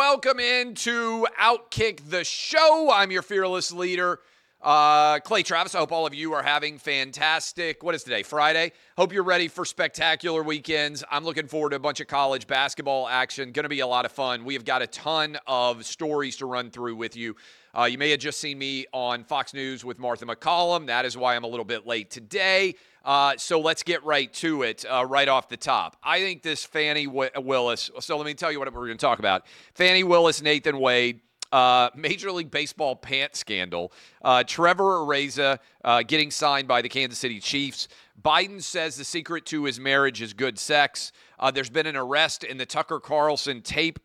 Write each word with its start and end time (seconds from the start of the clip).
Welcome 0.00 0.40
into 0.40 1.26
Outkick 1.38 2.08
the 2.08 2.24
Show. 2.24 2.90
I'm 2.90 3.10
your 3.10 3.20
fearless 3.20 3.70
leader, 3.70 4.20
uh, 4.62 5.18
Clay 5.18 5.42
Travis. 5.42 5.74
I 5.74 5.78
hope 5.80 5.92
all 5.92 6.06
of 6.06 6.14
you 6.14 6.32
are 6.32 6.42
having 6.42 6.78
fantastic. 6.78 7.82
What 7.82 7.94
is 7.94 8.02
today? 8.02 8.22
Friday. 8.22 8.72
Hope 8.96 9.12
you're 9.12 9.22
ready 9.22 9.46
for 9.46 9.66
spectacular 9.66 10.42
weekends. 10.42 11.04
I'm 11.10 11.22
looking 11.22 11.48
forward 11.48 11.70
to 11.70 11.76
a 11.76 11.80
bunch 11.80 12.00
of 12.00 12.06
college 12.06 12.46
basketball 12.46 13.08
action. 13.08 13.52
Going 13.52 13.64
to 13.64 13.68
be 13.68 13.80
a 13.80 13.86
lot 13.86 14.06
of 14.06 14.12
fun. 14.12 14.46
We 14.46 14.54
have 14.54 14.64
got 14.64 14.80
a 14.80 14.86
ton 14.86 15.36
of 15.46 15.84
stories 15.84 16.38
to 16.38 16.46
run 16.46 16.70
through 16.70 16.96
with 16.96 17.14
you. 17.14 17.36
Uh, 17.76 17.84
you 17.84 17.98
may 17.98 18.10
have 18.10 18.20
just 18.20 18.40
seen 18.40 18.58
me 18.58 18.86
on 18.92 19.22
Fox 19.22 19.54
News 19.54 19.84
with 19.84 19.98
Martha 19.98 20.26
MacCallum. 20.26 20.86
That 20.86 21.04
is 21.04 21.16
why 21.16 21.36
I'm 21.36 21.44
a 21.44 21.46
little 21.46 21.64
bit 21.64 21.86
late 21.86 22.10
today. 22.10 22.74
Uh, 23.04 23.34
so 23.36 23.60
let's 23.60 23.82
get 23.82 24.04
right 24.04 24.32
to 24.34 24.62
it 24.62 24.84
uh, 24.90 25.06
right 25.06 25.28
off 25.28 25.48
the 25.48 25.56
top. 25.56 25.96
I 26.02 26.18
think 26.20 26.42
this 26.42 26.64
Fani 26.64 27.06
w- 27.06 27.30
Willis, 27.36 27.90
so 28.00 28.16
let 28.16 28.26
me 28.26 28.34
tell 28.34 28.52
you 28.52 28.58
what 28.58 28.72
we're 28.72 28.86
going 28.86 28.98
to 28.98 29.06
talk 29.06 29.20
about. 29.20 29.46
Fani 29.74 30.04
Willis, 30.04 30.42
Nathan 30.42 30.78
Wade, 30.78 31.20
uh, 31.52 31.90
Major 31.94 32.30
League 32.32 32.50
Baseball 32.50 32.96
pant 32.96 33.34
scandal, 33.34 33.92
uh, 34.22 34.44
Trevor 34.44 34.98
Ariza 34.98 35.58
uh, 35.84 36.02
getting 36.02 36.30
signed 36.30 36.68
by 36.68 36.82
the 36.82 36.88
Kansas 36.88 37.18
City 37.18 37.40
Chiefs. 37.40 37.88
Biden 38.20 38.62
says 38.62 38.96
the 38.96 39.04
secret 39.04 39.46
to 39.46 39.64
his 39.64 39.80
marriage 39.80 40.20
is 40.20 40.34
good 40.34 40.58
sex. 40.58 41.12
Uh, 41.38 41.50
there's 41.50 41.70
been 41.70 41.86
an 41.86 41.96
arrest 41.96 42.44
in 42.44 42.58
the 42.58 42.66
Tucker 42.66 43.00
Carlson 43.00 43.62
tape 43.62 43.98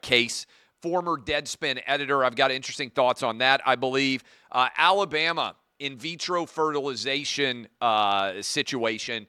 case. 0.00 0.46
Former 0.84 1.16
Deadspin 1.16 1.80
editor. 1.86 2.22
I've 2.22 2.36
got 2.36 2.50
interesting 2.50 2.90
thoughts 2.90 3.22
on 3.22 3.38
that, 3.38 3.62
I 3.64 3.74
believe. 3.74 4.22
Alabama 4.52 5.56
in 5.78 5.96
vitro 5.96 6.44
fertilization 6.44 7.68
uh, 7.80 8.42
situation. 8.42 9.26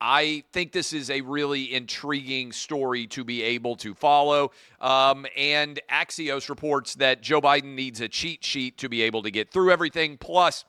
I 0.00 0.42
think 0.52 0.72
this 0.72 0.92
is 0.92 1.08
a 1.10 1.20
really 1.20 1.72
intriguing 1.72 2.50
story 2.50 3.06
to 3.06 3.22
be 3.22 3.40
able 3.40 3.76
to 3.76 3.94
follow. 3.94 4.50
Um, 4.80 5.26
and 5.36 5.78
Axios 5.88 6.48
reports 6.48 6.96
that 6.96 7.22
Joe 7.22 7.40
Biden 7.40 7.76
needs 7.76 8.00
a 8.00 8.08
cheat 8.08 8.44
sheet 8.44 8.76
to 8.78 8.88
be 8.88 9.02
able 9.02 9.22
to 9.22 9.30
get 9.30 9.52
through 9.52 9.70
everything. 9.70 10.18
Plus, 10.18 10.64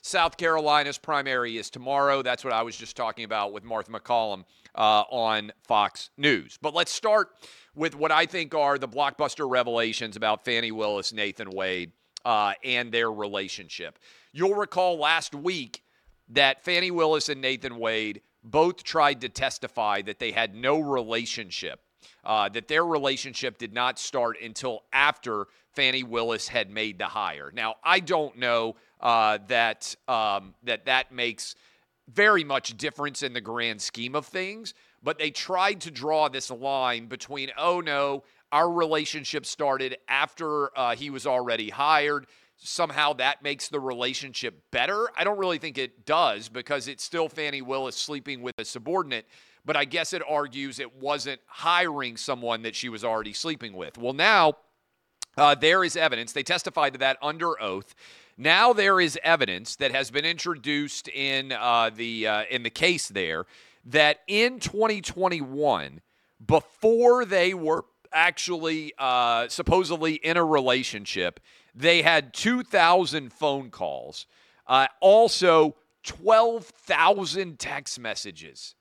South 0.00 0.38
Carolina's 0.38 0.96
primary 0.96 1.58
is 1.58 1.68
tomorrow. 1.68 2.22
That's 2.22 2.44
what 2.44 2.54
I 2.54 2.62
was 2.62 2.78
just 2.78 2.96
talking 2.96 3.26
about 3.26 3.52
with 3.52 3.62
Martha 3.62 3.92
MacCallum 3.92 4.44
uh, 4.74 5.04
on 5.10 5.52
Fox 5.68 6.08
News. 6.16 6.58
But 6.62 6.72
let's 6.72 6.92
start 6.92 7.28
with 7.74 7.94
what 7.94 8.12
I 8.12 8.26
think 8.26 8.54
are 8.54 8.78
the 8.78 8.88
blockbuster 8.88 9.48
revelations 9.48 10.16
about 10.16 10.44
Fani 10.44 10.72
Willis, 10.72 11.12
Nathan 11.12 11.50
Wade, 11.50 11.92
uh, 12.24 12.52
and 12.62 12.92
their 12.92 13.10
relationship. 13.10 13.98
You'll 14.32 14.54
recall 14.54 14.98
last 14.98 15.34
week 15.34 15.82
that 16.28 16.64
Fani 16.64 16.90
Willis 16.90 17.28
and 17.28 17.40
Nathan 17.40 17.78
Wade 17.78 18.22
both 18.44 18.82
tried 18.82 19.20
to 19.20 19.28
testify 19.28 20.02
that 20.02 20.18
they 20.18 20.32
had 20.32 20.54
no 20.54 20.80
relationship, 20.80 21.80
uh, 22.24 22.48
that 22.50 22.68
their 22.68 22.84
relationship 22.84 23.58
did 23.58 23.72
not 23.72 23.98
start 23.98 24.36
until 24.40 24.84
after 24.92 25.46
Fani 25.74 26.02
Willis 26.02 26.48
had 26.48 26.70
made 26.70 26.98
the 26.98 27.06
hire. 27.06 27.50
Now, 27.54 27.76
I 27.82 28.00
don't 28.00 28.36
know 28.36 28.76
uh, 29.00 29.38
that 29.48 29.94
um, 30.08 30.54
that 30.64 30.86
that 30.86 31.12
makes 31.12 31.54
very 32.08 32.44
much 32.44 32.76
difference 32.76 33.22
in 33.22 33.32
the 33.32 33.40
grand 33.40 33.80
scheme 33.80 34.14
of 34.14 34.26
things, 34.26 34.74
but 35.02 35.18
they 35.18 35.30
tried 35.30 35.80
to 35.82 35.90
draw 35.90 36.28
this 36.28 36.50
line 36.50 37.06
between, 37.06 37.50
oh 37.56 37.80
no, 37.80 38.24
our 38.50 38.70
relationship 38.70 39.46
started 39.46 39.96
after 40.08 40.76
uh, 40.78 40.94
he 40.94 41.10
was 41.10 41.26
already 41.26 41.70
hired 41.70 42.26
somehow 42.62 43.12
that 43.14 43.42
makes 43.42 43.68
the 43.68 43.80
relationship 43.80 44.62
better. 44.70 45.08
I 45.16 45.24
don't 45.24 45.38
really 45.38 45.58
think 45.58 45.78
it 45.78 46.06
does 46.06 46.48
because 46.48 46.88
it's 46.88 47.02
still 47.02 47.28
Fani 47.28 47.62
Willis 47.62 47.96
sleeping 47.96 48.42
with 48.42 48.58
a 48.58 48.64
subordinate, 48.64 49.26
but 49.64 49.76
I 49.76 49.84
guess 49.84 50.12
it 50.12 50.22
argues 50.28 50.78
it 50.78 50.94
wasn't 50.96 51.40
hiring 51.46 52.16
someone 52.16 52.62
that 52.62 52.76
she 52.76 52.88
was 52.88 53.04
already 53.04 53.32
sleeping 53.32 53.72
with. 53.72 53.98
Well, 53.98 54.12
now 54.12 54.54
uh, 55.36 55.54
there 55.54 55.82
is 55.82 55.96
evidence. 55.96 56.32
They 56.32 56.42
testified 56.42 56.92
to 56.92 56.98
that 57.00 57.18
under 57.20 57.60
oath. 57.60 57.94
Now 58.36 58.72
there 58.72 59.00
is 59.00 59.18
evidence 59.22 59.76
that 59.76 59.92
has 59.92 60.10
been 60.10 60.24
introduced 60.24 61.08
in 61.08 61.52
uh, 61.52 61.90
the 61.94 62.26
uh, 62.26 62.44
in 62.50 62.62
the 62.62 62.70
case 62.70 63.08
there 63.08 63.44
that 63.84 64.20
in 64.26 64.60
2021, 64.60 66.00
before 66.44 67.24
they 67.24 67.54
were 67.54 67.84
actually 68.12 68.92
uh, 68.98 69.48
supposedly 69.48 70.14
in 70.14 70.36
a 70.36 70.44
relationship, 70.44 71.40
they 71.74 72.02
had 72.02 72.34
2,000 72.34 73.32
phone 73.32 73.70
calls, 73.70 74.26
uh, 74.66 74.86
also 75.00 75.76
12,000 76.04 77.58
text 77.58 77.98
messages. 77.98 78.74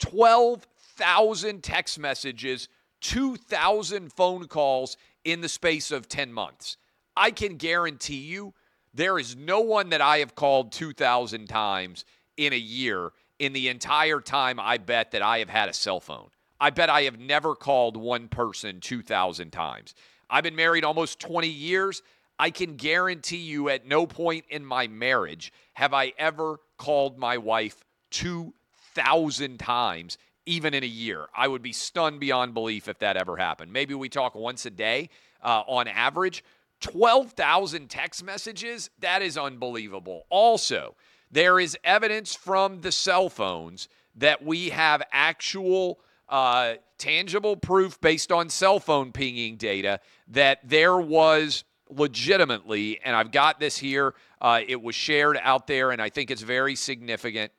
12,000 0.00 1.62
text 1.62 1.98
messages, 1.98 2.68
2,000 3.00 4.12
phone 4.12 4.46
calls 4.46 4.96
in 5.24 5.40
the 5.40 5.48
space 5.48 5.90
of 5.90 6.08
10 6.08 6.32
months. 6.32 6.76
I 7.16 7.30
can 7.30 7.56
guarantee 7.56 8.16
you 8.16 8.54
there 8.92 9.18
is 9.18 9.36
no 9.36 9.60
one 9.60 9.90
that 9.90 10.00
I 10.00 10.18
have 10.18 10.34
called 10.34 10.72
2,000 10.72 11.48
times 11.48 12.04
in 12.36 12.52
a 12.52 12.58
year 12.58 13.12
in 13.38 13.52
the 13.52 13.68
entire 13.68 14.20
time 14.20 14.58
I 14.60 14.78
bet 14.78 15.10
that 15.12 15.22
I 15.22 15.38
have 15.38 15.50
had 15.50 15.68
a 15.68 15.72
cell 15.72 16.00
phone. 16.00 16.28
I 16.60 16.70
bet 16.70 16.88
I 16.88 17.02
have 17.02 17.18
never 17.18 17.54
called 17.54 17.96
one 17.96 18.28
person 18.28 18.80
2,000 18.80 19.50
times. 19.50 19.94
I've 20.30 20.44
been 20.44 20.56
married 20.56 20.84
almost 20.84 21.20
20 21.20 21.48
years. 21.48 22.02
I 22.38 22.50
can 22.50 22.76
guarantee 22.76 23.36
you 23.38 23.68
at 23.68 23.86
no 23.86 24.06
point 24.06 24.44
in 24.48 24.64
my 24.64 24.86
marriage 24.86 25.52
have 25.74 25.92
I 25.92 26.12
ever 26.18 26.58
called 26.78 27.18
my 27.18 27.38
wife 27.38 27.84
2,000 28.10 29.58
times, 29.58 30.18
even 30.46 30.74
in 30.74 30.82
a 30.82 30.86
year. 30.86 31.26
I 31.36 31.48
would 31.48 31.62
be 31.62 31.72
stunned 31.72 32.20
beyond 32.20 32.54
belief 32.54 32.88
if 32.88 32.98
that 33.00 33.16
ever 33.16 33.36
happened. 33.36 33.72
Maybe 33.72 33.94
we 33.94 34.08
talk 34.08 34.34
once 34.34 34.66
a 34.66 34.70
day 34.70 35.10
uh, 35.42 35.62
on 35.66 35.88
average. 35.88 36.44
12,000 36.80 37.88
text 37.88 38.24
messages, 38.24 38.90
that 38.98 39.22
is 39.22 39.38
unbelievable. 39.38 40.26
Also, 40.28 40.96
there 41.30 41.58
is 41.58 41.76
evidence 41.84 42.34
from 42.34 42.80
the 42.80 42.92
cell 42.92 43.28
phones 43.28 43.88
that 44.16 44.44
we 44.44 44.70
have 44.70 45.02
actual 45.12 45.98
uh, 46.28 46.74
tangible 46.98 47.56
proof 47.56 48.00
based 48.00 48.32
on 48.32 48.48
cell 48.48 48.80
phone 48.80 49.12
pinging 49.12 49.56
data 49.56 50.00
that 50.28 50.60
there 50.64 50.96
was 50.96 51.64
legitimately, 51.90 53.00
and 53.04 53.14
I've 53.14 53.30
got 53.30 53.60
this 53.60 53.76
here, 53.76 54.14
uh, 54.40 54.60
it 54.66 54.80
was 54.80 54.94
shared 54.94 55.38
out 55.42 55.66
there, 55.66 55.90
and 55.90 56.00
I 56.00 56.08
think 56.08 56.30
it's 56.30 56.42
very 56.42 56.76
significant 56.76 57.52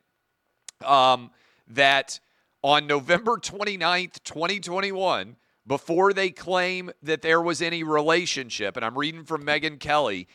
um, 0.84 1.30
that 1.68 2.18
on 2.62 2.86
November 2.86 3.36
29th, 3.36 4.22
2021, 4.24 5.36
before 5.66 6.12
they 6.12 6.30
claim 6.30 6.90
that 7.02 7.22
there 7.22 7.40
was 7.40 7.60
any 7.60 7.82
relationship, 7.82 8.76
and 8.76 8.84
I'm 8.84 8.96
reading 8.96 9.24
from 9.24 9.44
Megyn 9.44 9.80
Kelly, 9.80 10.28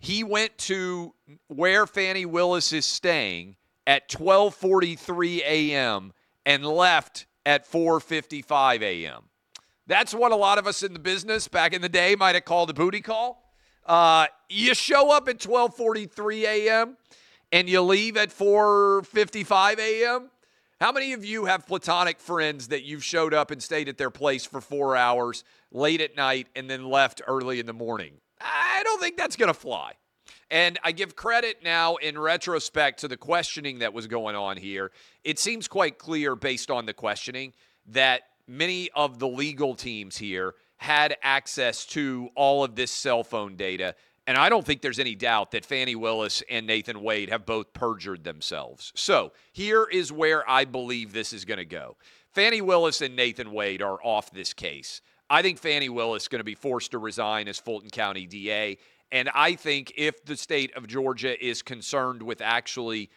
he 0.00 0.24
went 0.24 0.56
to 0.56 1.14
where 1.46 1.86
Fani 1.86 2.24
Willis 2.24 2.72
is 2.72 2.86
staying 2.86 3.56
at 3.86 4.08
12:43 4.08 5.42
a.m. 5.42 6.12
and 6.46 6.64
left 6.64 7.26
at 7.44 7.70
4:55 7.70 8.80
a.m. 8.82 9.24
That's 9.86 10.14
what 10.14 10.32
a 10.32 10.36
lot 10.36 10.58
of 10.58 10.66
us 10.66 10.82
in 10.82 10.94
the 10.94 10.98
business 10.98 11.48
back 11.48 11.74
in 11.74 11.82
the 11.82 11.88
day 11.88 12.16
might 12.16 12.34
have 12.34 12.46
called 12.46 12.70
a 12.70 12.74
booty 12.74 13.02
call. 13.02 13.52
Uh, 13.84 14.26
you 14.48 14.74
show 14.74 15.10
up 15.10 15.28
at 15.28 15.38
12:43 15.38 16.44
a.m. 16.44 16.96
and 17.52 17.68
you 17.68 17.82
leave 17.82 18.16
at 18.16 18.30
4:55 18.30 19.78
a.m. 19.78 20.30
How 20.80 20.92
many 20.92 21.12
of 21.12 21.26
you 21.26 21.44
have 21.44 21.66
platonic 21.66 22.18
friends 22.18 22.68
that 22.68 22.84
you've 22.84 23.04
showed 23.04 23.34
up 23.34 23.50
and 23.50 23.62
stayed 23.62 23.90
at 23.90 23.98
their 23.98 24.10
place 24.10 24.46
for 24.46 24.62
four 24.62 24.96
hours 24.96 25.44
late 25.70 26.00
at 26.00 26.16
night 26.16 26.48
and 26.56 26.70
then 26.70 26.88
left 26.88 27.20
early 27.26 27.60
in 27.60 27.66
the 27.66 27.74
morning? 27.74 28.14
I 28.40 28.82
don't 28.84 29.00
think 29.00 29.16
that's 29.16 29.36
going 29.36 29.48
to 29.48 29.54
fly. 29.54 29.94
And 30.50 30.78
I 30.82 30.92
give 30.92 31.14
credit 31.14 31.62
now 31.62 31.96
in 31.96 32.18
retrospect 32.18 33.00
to 33.00 33.08
the 33.08 33.16
questioning 33.16 33.80
that 33.80 33.92
was 33.92 34.06
going 34.06 34.34
on 34.34 34.56
here. 34.56 34.90
It 35.22 35.38
seems 35.38 35.68
quite 35.68 35.98
clear 35.98 36.34
based 36.34 36.70
on 36.70 36.86
the 36.86 36.92
questioning 36.92 37.52
that 37.86 38.22
many 38.48 38.90
of 38.94 39.18
the 39.18 39.28
legal 39.28 39.74
teams 39.74 40.16
here 40.16 40.54
had 40.76 41.16
access 41.22 41.86
to 41.86 42.30
all 42.34 42.64
of 42.64 42.74
this 42.74 42.90
cell 42.90 43.22
phone 43.22 43.54
data. 43.54 43.94
And 44.26 44.36
I 44.36 44.48
don't 44.48 44.64
think 44.64 44.82
there's 44.82 44.98
any 44.98 45.14
doubt 45.14 45.52
that 45.52 45.64
Fani 45.64 45.94
Willis 45.94 46.42
and 46.50 46.66
Nathan 46.66 47.02
Wade 47.02 47.30
have 47.30 47.46
both 47.46 47.72
perjured 47.72 48.24
themselves. 48.24 48.92
So 48.96 49.32
here 49.52 49.84
is 49.84 50.10
where 50.10 50.48
I 50.48 50.64
believe 50.64 51.12
this 51.12 51.32
is 51.32 51.44
going 51.44 51.58
to 51.58 51.64
go. 51.64 51.96
Fani 52.32 52.60
Willis 52.60 53.00
and 53.00 53.14
Nathan 53.14 53.52
Wade 53.52 53.82
are 53.82 53.98
off 54.02 54.30
this 54.30 54.52
case. 54.52 55.00
I 55.30 55.42
think 55.42 55.58
Fani 55.58 55.88
Willis 55.88 56.24
is 56.24 56.28
going 56.28 56.40
to 56.40 56.44
be 56.44 56.56
forced 56.56 56.90
to 56.90 56.98
resign 56.98 57.46
as 57.46 57.58
Fulton 57.58 57.88
County 57.88 58.26
DA. 58.26 58.78
And 59.12 59.30
I 59.32 59.54
think 59.54 59.92
if 59.96 60.24
the 60.24 60.36
state 60.36 60.76
of 60.76 60.88
Georgia 60.88 61.42
is 61.42 61.62
concerned 61.62 62.20
with 62.22 62.40
actually 62.40 63.10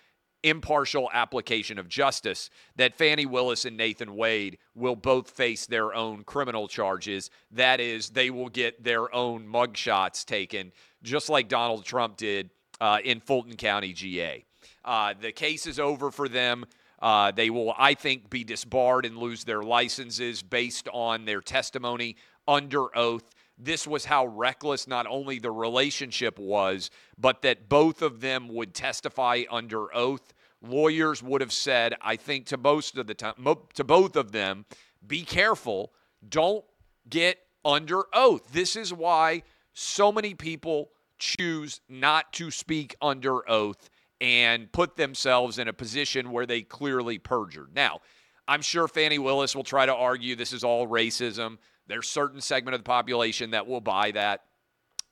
impartial 0.43 1.09
application 1.13 1.79
of 1.79 1.87
justice, 1.87 2.49
that 2.75 2.95
Fani 2.95 3.25
Willis 3.25 3.65
and 3.65 3.75
Nathan 3.77 4.15
Wade 4.15 4.59
will 4.75 4.95
both 4.95 5.31
face 5.31 5.65
their 5.65 5.93
own 5.93 6.23
criminal 6.23 6.67
charges. 6.67 7.31
That 7.51 7.79
is, 7.79 8.09
they 8.09 8.29
will 8.29 8.49
get 8.49 8.83
their 8.83 9.13
own 9.13 9.47
mugshots 9.47 10.23
taken, 10.23 10.71
just 11.01 11.29
like 11.29 11.47
Donald 11.47 11.83
Trump 11.83 12.17
did 12.17 12.51
uh, 12.79 12.99
in 13.03 13.21
Fulton 13.21 13.55
County, 13.55 13.93
GA. 13.93 14.45
Uh, 14.85 15.13
the 15.19 15.31
case 15.31 15.65
is 15.65 15.79
over 15.79 16.11
for 16.11 16.27
them. 16.27 16.65
Uh, 17.03 17.31
they 17.31 17.49
will, 17.49 17.75
I 17.77 17.95
think, 17.95 18.29
be 18.29 18.45
disbarred 18.45 19.05
and 19.05 19.17
lose 19.17 19.43
their 19.43 19.61
licenses 19.61 20.41
based 20.41 20.87
on 20.93 21.25
their 21.25 21.41
testimony 21.41 22.15
under 22.47 22.97
oath. 22.97 23.29
This 23.57 23.85
was 23.85 24.05
how 24.05 24.27
reckless 24.27 24.87
not 24.87 25.05
only 25.05 25.37
the 25.37 25.51
relationship 25.51 26.39
was, 26.39 26.89
but 27.17 27.41
that 27.41 27.67
both 27.67 28.01
of 28.01 28.21
them 28.21 28.47
would 28.47 28.73
testify 28.73 29.43
under 29.51 29.93
oath. 29.93 30.33
Lawyers 30.61 31.21
would 31.21 31.41
have 31.41 31.51
said, 31.51 31.93
I 32.01 32.15
think, 32.15 32.45
to 32.47 32.57
most 32.57 32.97
of 32.97 33.05
the 33.05 33.13
time, 33.13 33.33
to 33.73 33.83
both 33.83 34.15
of 34.15 34.31
them, 34.31 34.65
be 35.05 35.23
careful. 35.23 35.91
Don't 36.29 36.63
get 37.09 37.37
under 37.65 38.03
oath. 38.13 38.47
This 38.53 38.77
is 38.77 38.93
why 38.93 39.43
so 39.73 40.09
many 40.09 40.35
people 40.35 40.91
choose 41.19 41.81
not 41.89 42.31
to 42.33 42.49
speak 42.49 42.95
under 43.01 43.49
oath 43.49 43.89
and 44.23 44.71
put 44.71 44.95
themselves 44.95 45.59
in 45.59 45.67
a 45.67 45.73
position 45.73 46.31
where 46.31 46.45
they 46.45 46.61
clearly 46.61 47.19
perjured. 47.19 47.75
Now, 47.75 47.99
I'm 48.47 48.61
sure 48.61 48.87
Fani 48.87 49.19
Willis 49.19 49.53
will 49.53 49.65
try 49.65 49.85
to 49.85 49.93
argue 49.93 50.37
this 50.37 50.53
is 50.53 50.63
all 50.63 50.87
racism. 50.87 51.57
There's 51.87 52.07
certain 52.07 52.39
segment 52.39 52.73
of 52.73 52.79
the 52.79 52.85
population 52.85 53.51
that 53.51 53.67
will 53.67 53.81
buy 53.81 54.11
that. 54.11 54.45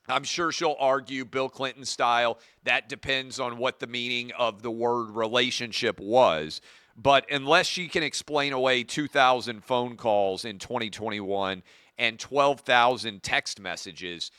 I'm 0.07 0.23
sure 0.23 0.53
she'll 0.53 0.77
argue 0.79 1.25
Bill 1.25 1.49
Clinton 1.49 1.83
style. 1.83 2.39
That 2.63 2.87
depends 2.87 3.37
on 3.37 3.57
what 3.57 3.81
the 3.81 3.87
meaning 3.87 4.31
of 4.39 4.61
the 4.61 4.71
word 4.71 5.11
relationship 5.11 5.99
was. 5.99 6.61
But 6.95 7.29
unless 7.29 7.67
she 7.67 7.89
can 7.89 8.03
explain 8.03 8.53
away 8.53 8.83
2,000 8.83 9.61
phone 9.61 9.97
calls 9.97 10.45
in 10.45 10.57
2021 10.57 11.63
and 11.97 12.17
12,000 12.17 13.21
text 13.21 13.59
messages, 13.59 14.31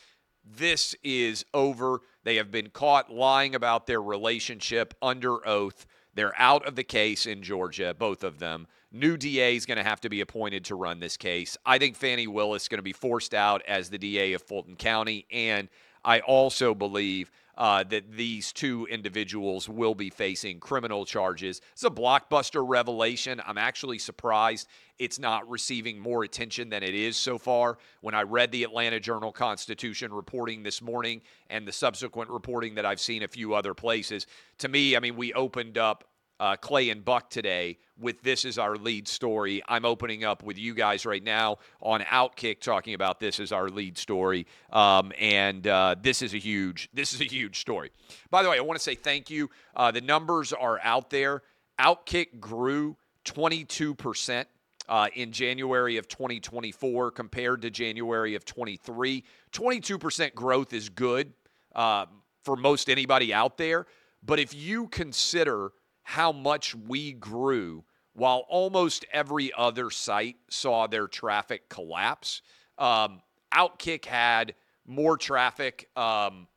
this 0.44 0.94
is 1.02 1.44
over. 1.52 2.00
They 2.24 2.36
have 2.36 2.50
been 2.50 2.70
caught 2.70 3.12
lying 3.12 3.54
about 3.54 3.86
their 3.86 4.02
relationship 4.02 4.94
under 5.02 5.46
oath. 5.46 5.86
They're 6.14 6.38
out 6.38 6.66
of 6.66 6.76
the 6.76 6.84
case 6.84 7.26
in 7.26 7.42
Georgia, 7.42 7.94
both 7.98 8.22
of 8.22 8.38
them. 8.38 8.66
New 8.92 9.16
DA 9.16 9.56
is 9.56 9.64
going 9.64 9.78
to 9.78 9.84
have 9.84 10.00
to 10.02 10.10
be 10.10 10.20
appointed 10.20 10.64
to 10.66 10.74
run 10.74 11.00
this 11.00 11.16
case. 11.16 11.56
I 11.64 11.78
think 11.78 11.96
Fani 11.96 12.26
Willis 12.26 12.62
is 12.62 12.68
going 12.68 12.78
to 12.78 12.82
be 12.82 12.92
forced 12.92 13.32
out 13.32 13.62
as 13.66 13.88
the 13.88 13.98
DA 13.98 14.34
of 14.34 14.42
Fulton 14.42 14.76
County. 14.76 15.26
And 15.30 15.68
I 16.04 16.20
also 16.20 16.74
believe 16.74 17.30
uh, 17.56 17.84
that 17.84 18.10
these 18.12 18.52
two 18.52 18.86
individuals 18.90 19.68
will 19.68 19.94
be 19.94 20.10
facing 20.10 20.58
criminal 20.58 21.04
charges. 21.04 21.60
It's 21.72 21.84
a 21.84 21.90
blockbuster 21.90 22.66
revelation. 22.66 23.42
I'm 23.46 23.58
actually 23.58 23.98
surprised 23.98 24.68
it's 24.98 25.18
not 25.18 25.48
receiving 25.48 25.98
more 25.98 26.24
attention 26.24 26.68
than 26.68 26.82
it 26.82 26.94
is 26.94 27.16
so 27.16 27.38
far. 27.38 27.78
When 28.00 28.14
I 28.14 28.22
read 28.22 28.52
the 28.52 28.64
Atlanta 28.64 29.00
Journal 29.00 29.32
Constitution 29.32 30.12
reporting 30.12 30.62
this 30.62 30.80
morning 30.80 31.22
and 31.50 31.66
the 31.66 31.72
subsequent 31.72 32.30
reporting 32.30 32.74
that 32.76 32.86
I've 32.86 33.00
seen 33.00 33.22
a 33.22 33.28
few 33.28 33.54
other 33.54 33.74
places, 33.74 34.26
to 34.58 34.68
me, 34.68 34.96
I 34.96 35.00
mean, 35.00 35.16
we 35.16 35.32
opened 35.34 35.76
up 35.76 36.04
uh, 36.42 36.56
Clay 36.56 36.90
and 36.90 37.04
Buck 37.04 37.30
today 37.30 37.78
with 38.00 38.20
this 38.22 38.44
is 38.44 38.58
our 38.58 38.74
lead 38.74 39.06
story. 39.06 39.62
I'm 39.68 39.84
opening 39.84 40.24
up 40.24 40.42
with 40.42 40.58
you 40.58 40.74
guys 40.74 41.06
right 41.06 41.22
now 41.22 41.58
on 41.80 42.00
Outkick 42.00 42.58
talking 42.60 42.94
about 42.94 43.20
this 43.20 43.38
as 43.38 43.52
our 43.52 43.68
lead 43.68 43.96
story, 43.96 44.48
um, 44.72 45.12
and 45.20 45.64
uh, 45.68 45.94
this 46.02 46.20
is 46.20 46.34
a 46.34 46.38
huge 46.38 46.88
this 46.92 47.12
is 47.12 47.20
a 47.20 47.26
huge 47.26 47.60
story. 47.60 47.92
By 48.28 48.42
the 48.42 48.50
way, 48.50 48.58
I 48.58 48.60
want 48.60 48.76
to 48.76 48.82
say 48.82 48.96
thank 48.96 49.30
you. 49.30 49.50
Uh, 49.76 49.92
the 49.92 50.00
numbers 50.00 50.52
are 50.52 50.80
out 50.82 51.10
there. 51.10 51.42
Outkick 51.78 52.40
grew 52.40 52.96
22 53.24 53.94
percent. 53.94 54.48
Uh, 54.88 55.06
in 55.14 55.30
January 55.30 55.96
of 55.96 56.08
2024 56.08 57.12
compared 57.12 57.62
to 57.62 57.70
January 57.70 58.34
of 58.34 58.44
23. 58.44 59.22
22% 59.52 60.34
growth 60.34 60.72
is 60.72 60.88
good 60.88 61.32
uh, 61.76 62.04
for 62.42 62.56
most 62.56 62.90
anybody 62.90 63.32
out 63.32 63.56
there. 63.56 63.86
But 64.24 64.40
if 64.40 64.52
you 64.52 64.88
consider 64.88 65.70
how 66.12 66.30
much 66.30 66.74
we 66.74 67.14
grew 67.14 67.82
while 68.12 68.44
almost 68.50 69.06
every 69.14 69.50
other 69.56 69.88
site 69.88 70.36
saw 70.50 70.86
their 70.86 71.06
traffic 71.06 71.70
collapse. 71.70 72.42
Um, 72.76 73.22
Outkick 73.54 74.04
had 74.04 74.54
more 74.86 75.16
traffic, 75.16 75.88
um, 75.96 76.48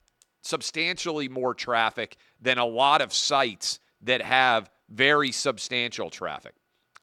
substantially 0.41 1.29
more 1.29 1.53
traffic 1.53 2.17
than 2.41 2.57
a 2.57 2.65
lot 2.65 3.01
of 3.01 3.13
sites 3.13 3.79
that 4.01 4.21
have 4.21 4.69
very 4.89 5.31
substantial 5.31 6.09
traffic. 6.09 6.55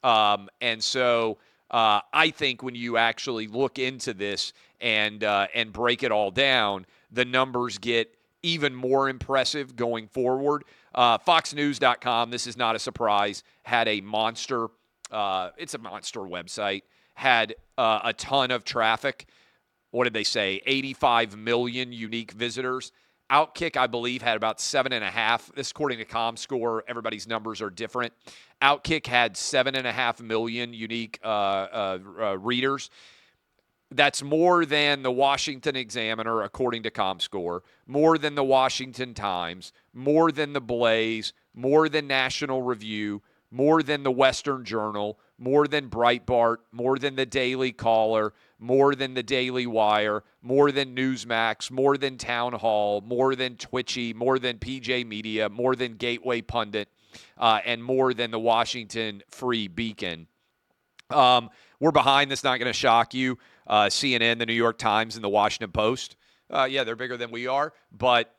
Um, 0.05 0.51
and 0.61 0.85
so 0.85 1.39
uh, 1.71 2.01
I 2.13 2.29
think 2.29 2.63
when 2.63 2.75
you 2.75 2.99
actually 2.99 3.47
look 3.47 3.79
into 3.79 4.13
this 4.13 4.53
and 4.79 5.25
uh, 5.25 5.47
and 5.55 5.73
break 5.73 6.03
it 6.03 6.13
all 6.13 6.31
down, 6.31 6.85
the 7.11 7.25
numbers 7.25 7.79
get 7.79 8.15
even 8.43 8.75
more 8.75 9.09
impressive 9.09 9.75
going 9.75 10.09
forward. 10.09 10.65
Uh, 10.95 11.19
FoxNews.com, 11.19 12.31
this 12.31 12.47
is 12.47 12.57
not 12.57 12.77
a 12.77 12.79
surprise, 12.79 13.43
had 13.63 13.89
a 13.89 14.01
monster, 14.01 14.69
uh, 15.11 15.51
it's 15.57 15.75
a 15.75 15.79
monster 15.79 16.21
website, 16.21 16.83
had 17.15 17.55
uh, 17.79 18.01
a 18.05 18.13
ton 18.13 18.51
of 18.51 18.65
traffic. 18.65 19.27
What 19.91 20.05
did 20.05 20.15
they 20.15 20.25
say? 20.25 20.61
85 20.65 21.37
million 21.37 21.93
unique 21.93 22.33
visitors. 22.33 22.93
Outkick, 23.31 23.79
I 23.79 23.87
believe, 23.87 24.21
had 24.21 24.37
about 24.37 24.61
seven 24.61 24.93
and 24.93 25.03
a 25.03 25.11
half. 25.11 25.51
This, 25.55 25.71
according 25.71 25.99
to 25.99 26.05
ComScore, 26.05 26.81
everybody's 26.87 27.27
numbers 27.27 27.63
are 27.63 27.71
different. 27.71 28.13
Outkick 28.61 29.07
had 29.07 29.37
seven 29.37 29.75
and 29.75 29.87
a 29.87 29.93
half 29.93 30.21
million 30.21 30.75
unique 30.75 31.19
uh, 31.25 31.27
uh, 31.27 31.99
uh, 32.21 32.39
readers. 32.39 32.91
That's 33.95 34.23
more 34.23 34.65
than 34.65 35.03
the 35.03 35.13
Washington 35.13 35.77
Examiner, 35.77 36.43
according 36.43 36.83
to 36.85 36.91
ComScore, 36.91 37.61
more 37.87 38.17
than 38.17 38.35
the 38.35 38.45
Washington 38.45 39.13
Times, 39.13 39.73
more 39.93 40.33
than 40.33 40.55
the 40.55 40.61
Blaze, 40.61 41.33
more 41.55 41.89
than 41.89 42.07
National 42.07 42.63
Review, 42.63 43.23
more 43.51 43.83
than 43.83 44.03
the 44.03 44.11
Western 44.11 44.65
Journal, 44.65 45.19
more 45.39 45.69
than 45.69 45.91
Breitbart, 45.91 46.59
more 46.73 46.99
than 46.99 47.17
the 47.17 47.27
Daily 47.27 47.71
Caller, 47.71 48.33
more 48.59 48.95
than 48.95 49.13
the 49.13 49.23
Daily 49.23 49.67
Wire, 49.67 50.23
more 50.41 50.73
than 50.73 50.97
Newsmax, 50.97 51.71
more 51.71 51.99
than 51.99 52.17
Town 52.17 52.55
Hall, 52.55 53.03
more 53.03 53.35
than 53.35 53.57
Twitchy, 53.57 54.15
more 54.15 54.39
than 54.39 54.59
PJ 54.59 55.07
Media, 55.07 55.49
more 55.51 55.77
than 55.77 55.97
Gateway 55.97 56.41
Pundit, 56.41 56.89
uh, 57.37 57.61
and 57.67 57.85
more 57.85 58.15
than 58.15 58.31
the 58.31 58.39
Washington 58.39 59.23
Free 59.29 59.69
Beacon. 59.69 60.29
Um, 61.11 61.51
we're 61.79 61.91
behind. 61.91 62.31
That's 62.31 62.45
not 62.45 62.59
going 62.59 62.73
to 62.73 62.79
shock 62.79 63.13
you. 63.13 63.39
Uh, 63.67 63.85
CNN, 63.85 64.39
the 64.39 64.47
New 64.47 64.53
York 64.53 64.79
Times, 64.79 65.15
and 65.15 65.25
the 65.25 65.29
Washington 65.29 65.71
Post. 65.73 66.17
Uh, 66.51 66.65
yeah, 66.65 66.85
they're 66.85 66.97
bigger 66.97 67.17
than 67.17 67.31
we 67.31 67.47
are. 67.47 67.73
But 67.91 68.35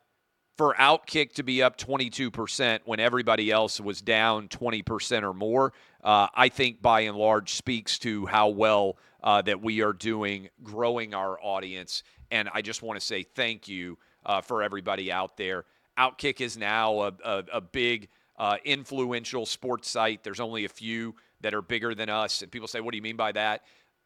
for 0.58 0.76
Outkick 0.76 1.34
to 1.34 1.44
be 1.44 1.64
up 1.64 1.78
22% 1.78 2.80
when 2.86 3.00
everybody 3.00 3.50
else 3.50 3.80
was 3.80 4.02
down 4.02 4.48
20% 4.48 5.24
or 5.24 5.34
more, 5.34 5.74
uh, 6.04 6.28
I 6.36 6.50
think 6.50 6.82
by 6.82 7.02
and 7.02 7.18
large 7.18 7.54
speaks 7.54 7.98
to 8.00 8.26
how 8.28 8.50
well 8.50 8.98
uh, 9.24 9.42
that 9.44 9.62
we 9.62 9.82
are 9.82 9.94
doing 9.94 10.50
growing 10.62 11.14
our 11.14 11.40
audience. 11.42 12.04
And 12.30 12.50
I 12.54 12.62
just 12.62 12.84
want 12.84 13.00
to 13.00 13.06
say 13.06 13.24
thank 13.24 13.68
you 13.68 13.98
uh, 14.26 14.42
for 14.42 14.62
everybody 14.62 15.12
out 15.12 15.38
there. 15.38 15.66
Outkick 15.98 16.42
is 16.42 16.58
now 16.58 17.02
a, 17.02 17.14
a, 17.24 17.44
a 17.54 17.62
big, 17.62 18.10
uh, 18.38 18.58
influential 18.64 19.46
sports 19.46 19.90
site. 19.90 20.24
There's 20.24 20.40
only 20.40 20.66
a 20.66 20.70
few 20.70 21.16
that 21.42 21.54
are 21.54 21.62
bigger 21.62 21.94
than 21.94 22.10
us. 22.10 22.42
And 22.42 22.52
people 22.52 22.68
say, 22.68 22.80
what 22.80 22.92
do 22.92 22.98
you 22.98 23.04
mean 23.04 23.18
by 23.18 23.32
that? 23.34 23.64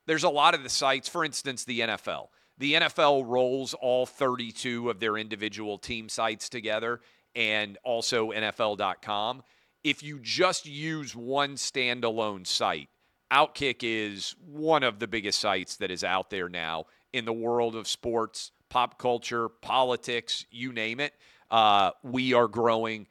There's 0.07 0.23
a 0.23 0.29
lot 0.29 0.55
of 0.55 0.63
the 0.63 0.69
sites, 0.69 1.07
for 1.07 1.23
instance, 1.23 1.63
the 1.65 1.81
NFL. 1.81 2.29
The 2.57 2.73
NFL 2.73 3.27
rolls 3.27 3.75
all 3.75 4.05
32 4.05 4.89
of 4.89 4.99
their 4.99 5.17
individual 5.17 5.77
team 5.77 6.09
sites 6.09 6.49
together 6.49 7.01
and 7.35 7.77
also 7.83 8.31
NFL.com. 8.31 9.43
If 9.83 10.01
you 10.01 10.19
just 10.19 10.65
use 10.65 11.15
one 11.15 11.55
standalone 11.55 12.47
site, 12.47 12.89
Outkick 13.31 13.77
is 13.81 14.35
one 14.43 14.83
of 14.83 14.99
the 14.99 15.07
biggest 15.07 15.39
sites 15.39 15.75
that 15.77 15.91
is 15.91 16.03
out 16.03 16.29
there 16.29 16.49
now 16.49 16.85
in 17.13 17.25
the 17.25 17.33
world 17.33 17.75
of 17.75 17.87
sports, 17.87 18.51
pop 18.69 18.97
culture, 18.97 19.49
politics, 19.49 20.45
you 20.49 20.71
name 20.71 20.99
it. 20.99 21.13
Uh, 21.51 21.91
we 22.01 22.33
are 22.33 22.47
growing 22.47 23.07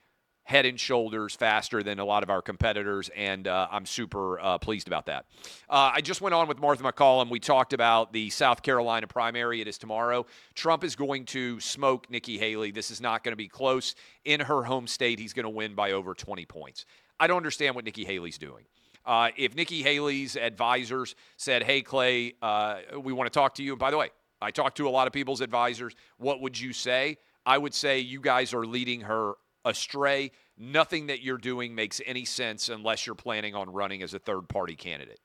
head 0.46 0.64
and 0.64 0.78
shoulders 0.78 1.34
faster 1.34 1.82
than 1.82 1.98
a 1.98 2.04
lot 2.04 2.22
of 2.22 2.30
our 2.30 2.40
competitors, 2.40 3.10
and 3.16 3.48
uh, 3.48 3.66
I'm 3.68 3.84
super 3.84 4.38
uh, 4.38 4.58
pleased 4.58 4.86
about 4.86 5.06
that. 5.06 5.26
Uh, 5.68 5.90
I 5.94 6.00
just 6.00 6.20
went 6.20 6.36
on 6.36 6.46
with 6.46 6.60
Martha 6.60 6.84
MacCallum. 6.84 7.30
We 7.30 7.40
talked 7.40 7.72
about 7.72 8.12
the 8.12 8.30
South 8.30 8.62
Carolina 8.62 9.08
primary. 9.08 9.60
It 9.60 9.66
is 9.66 9.76
tomorrow. 9.76 10.24
Trump 10.54 10.84
is 10.84 10.94
going 10.94 11.24
to 11.26 11.58
smoke 11.58 12.08
Nikki 12.08 12.38
Haley. 12.38 12.70
This 12.70 12.92
is 12.92 13.00
not 13.00 13.24
going 13.24 13.32
to 13.32 13.36
be 13.36 13.48
close. 13.48 13.96
In 14.24 14.38
her 14.38 14.62
home 14.62 14.86
state, 14.86 15.18
he's 15.18 15.32
going 15.32 15.44
to 15.44 15.50
win 15.50 15.74
by 15.74 15.90
over 15.90 16.14
20 16.14 16.46
points. 16.46 16.86
I 17.18 17.26
don't 17.26 17.38
understand 17.38 17.74
what 17.74 17.84
Nikki 17.84 18.04
Haley's 18.04 18.38
doing. 18.38 18.66
Uh, 19.04 19.30
if 19.36 19.56
Nikki 19.56 19.82
Haley's 19.82 20.36
advisors 20.36 21.16
said, 21.36 21.64
"Hey 21.64 21.82
Clay, 21.82 22.34
uh, 22.40 22.78
we 23.00 23.12
want 23.12 23.32
to 23.32 23.36
talk 23.36 23.54
to 23.56 23.64
you," 23.64 23.72
and 23.72 23.80
by 23.80 23.90
the 23.90 23.96
way, 23.96 24.10
I 24.40 24.52
talked 24.52 24.76
to 24.76 24.88
a 24.88 24.90
lot 24.90 25.08
of 25.08 25.12
people's 25.12 25.40
advisors. 25.40 25.94
What 26.18 26.40
would 26.40 26.58
you 26.58 26.72
say? 26.72 27.18
I 27.44 27.58
would 27.58 27.74
say 27.74 28.00
you 28.00 28.20
guys 28.20 28.52
are 28.52 28.64
leading 28.64 29.02
her 29.02 29.34
astray. 29.66 30.30
Nothing 30.56 31.08
that 31.08 31.20
you're 31.20 31.36
doing 31.36 31.74
makes 31.74 32.00
any 32.06 32.24
sense 32.24 32.70
unless 32.70 33.04
you're 33.04 33.14
planning 33.14 33.54
on 33.54 33.68
running 33.70 34.02
as 34.02 34.14
a 34.14 34.18
third 34.18 34.48
party 34.48 34.74
candidate. 34.74 35.20